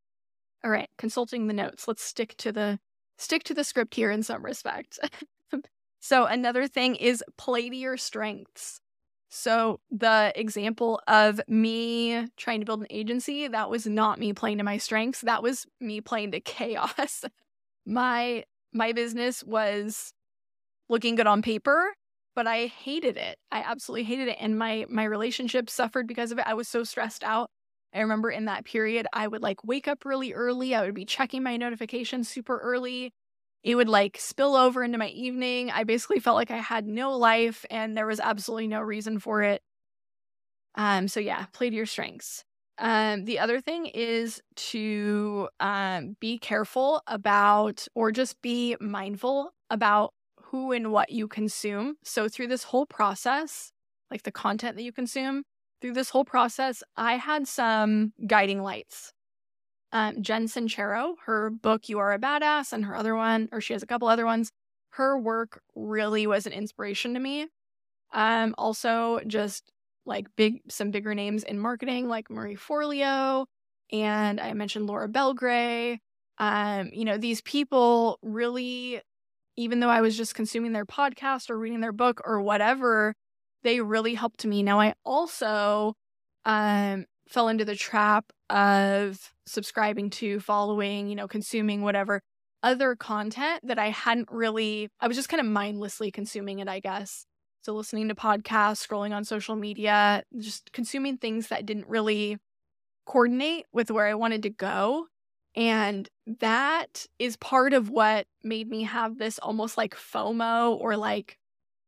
[0.64, 1.88] All right, consulting the notes.
[1.88, 2.80] Let's stick to the
[3.18, 5.00] stick to the script here in some respect.
[6.00, 8.80] So, another thing is play to your strengths.
[9.30, 14.60] So, the example of me trying to build an agency, that was not me playing
[14.60, 15.22] to my strengths.
[15.22, 17.26] That was me playing to chaos.
[17.86, 20.14] my my business was
[20.90, 21.94] looking good on paper,
[22.36, 23.38] but I hated it.
[23.52, 26.48] I absolutely hated it and my my relationship suffered because of it.
[26.48, 27.50] I was so stressed out.
[27.94, 30.76] I remember in that period I would like wake up really early.
[30.76, 33.14] I would be checking my notifications super early
[33.64, 35.72] it would like spill over into my evening.
[35.72, 39.44] I basically felt like I had no life and there was absolutely no reason for
[39.44, 39.62] it.
[40.76, 42.44] Um, so yeah, play to your strengths.
[42.80, 50.14] Um, the other thing is to um, be careful about or just be mindful about
[50.40, 51.96] who and what you consume.
[52.04, 53.72] So through this whole process,
[54.12, 55.44] like the content that you consume,
[55.82, 59.12] through this whole process, I had some guiding lights
[59.92, 63.74] um, Jen Sincero, her book You Are a Badass, and her other one, or she
[63.74, 64.52] has a couple other ones.
[64.92, 67.48] Her work really was an inspiration to me.
[68.14, 69.72] Um, also, just
[70.06, 73.46] like big, some bigger names in marketing, like Marie Forleo,
[73.92, 75.98] and I mentioned Laura Belgray.
[76.38, 79.02] Um, you know, these people really,
[79.56, 83.16] even though I was just consuming their podcast or reading their book or whatever,
[83.64, 84.64] they really helped me.
[84.64, 85.94] Now, I also
[86.46, 92.22] um, fell into the trap of subscribing to, following, you know, consuming whatever
[92.64, 96.80] other content that I hadn't really, I was just kind of mindlessly consuming it, I
[96.80, 97.26] guess.
[97.62, 102.38] So listening to podcasts, scrolling on social media, just consuming things that didn't really
[103.06, 105.08] coordinate with where I wanted to go.
[105.56, 106.08] And
[106.40, 111.38] that is part of what made me have this almost like FOMO or like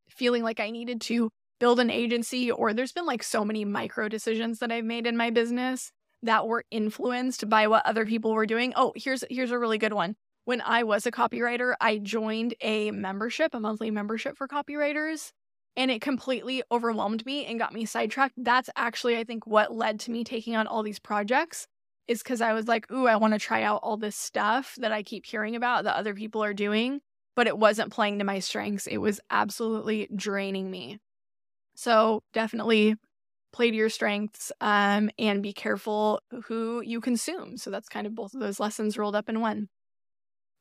[0.09, 1.29] feeling like I needed to
[1.59, 5.17] build an agency, or there's been like so many micro decisions that I've made in
[5.17, 5.91] my business
[6.23, 8.73] that were influenced by what other people were doing.
[8.75, 10.15] Oh, here's here's a really good one.
[10.45, 15.31] When I was a copywriter, I joined a membership, a monthly membership for copywriters,
[15.75, 18.35] and it completely overwhelmed me and got me sidetracked.
[18.37, 21.67] That's actually I think what led to me taking on all these projects
[22.07, 24.91] is cuz I was like, "Ooh, I want to try out all this stuff that
[24.91, 27.01] I keep hearing about that other people are doing."
[27.35, 28.87] But it wasn't playing to my strengths.
[28.87, 30.99] It was absolutely draining me.
[31.75, 32.95] So definitely
[33.51, 37.57] play to your strengths um, and be careful who you consume.
[37.57, 39.69] So that's kind of both of those lessons rolled up in one.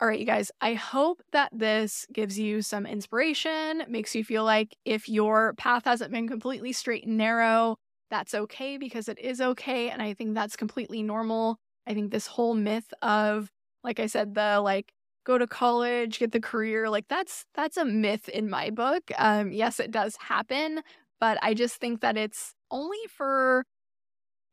[0.00, 4.44] All right, you guys, I hope that this gives you some inspiration, makes you feel
[4.44, 7.76] like if your path hasn't been completely straight and narrow,
[8.08, 9.90] that's okay because it is okay.
[9.90, 11.58] And I think that's completely normal.
[11.86, 13.50] I think this whole myth of,
[13.82, 14.92] like I said, the like
[15.24, 16.88] go to college, get the career.
[16.88, 19.02] Like that's that's a myth in my book.
[19.18, 20.80] Um yes, it does happen,
[21.20, 23.64] but I just think that it's only for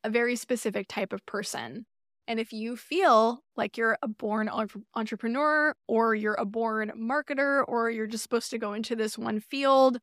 [0.03, 1.85] a very specific type of person.
[2.27, 4.49] And if you feel like you're a born
[4.95, 9.39] entrepreneur or you're a born marketer or you're just supposed to go into this one
[9.39, 9.99] field,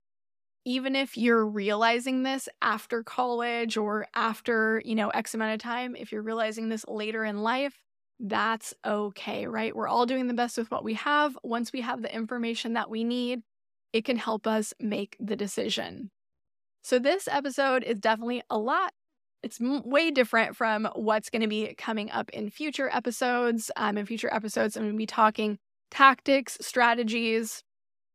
[0.65, 5.97] even if you're realizing this after college or after, you know, X amount of time,
[5.97, 7.75] if you're realizing this later in life,
[8.21, 9.75] that's okay, right?
[9.75, 11.37] We're all doing the best with what we have.
[11.43, 13.41] Once we have the information that we need,
[13.93, 16.11] it can help us make the decision.
[16.83, 18.93] So, this episode is definitely a lot.
[19.43, 23.71] It's way different from what's going to be coming up in future episodes.
[23.77, 25.59] Um, in future episodes, I'm going to be talking
[25.91, 27.63] tactics, strategies,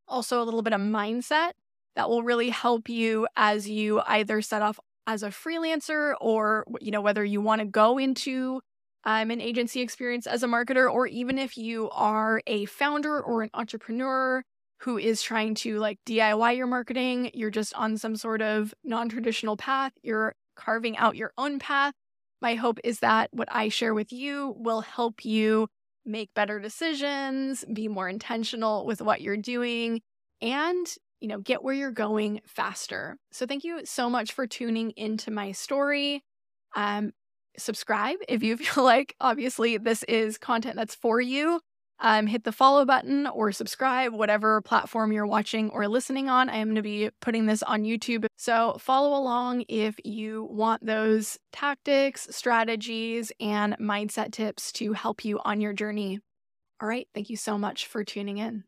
[0.07, 1.51] also a little bit of mindset
[1.95, 6.91] that will really help you as you either set off as a freelancer or you
[6.91, 8.61] know whether you want to go into
[9.05, 13.41] um, an agency experience as a marketer or even if you are a founder or
[13.41, 14.43] an entrepreneur
[14.80, 19.58] who is trying to like DIY your marketing, you're just on some sort of non-traditional
[19.58, 21.94] path, you're carving out your own path.
[22.42, 25.68] My hope is that what I share with you will help you
[26.06, 30.02] make better decisions, be more intentional with what you're doing,
[30.42, 30.88] and
[31.20, 33.18] you know, get where you're going faster.
[33.32, 36.24] So thank you so much for tuning into my story.
[36.76, 37.12] Um,
[37.58, 41.60] subscribe if you feel like obviously this is content that's for you.
[42.00, 46.50] Um, hit the follow button or subscribe, whatever platform you're watching or listening on.
[46.50, 48.28] I am going to be putting this on YouTube.
[48.38, 55.39] So follow along if you want those tactics, strategies, and mindset tips to help you
[55.43, 56.20] on your journey.
[56.80, 57.08] All right.
[57.16, 58.64] Thank you so much for tuning in.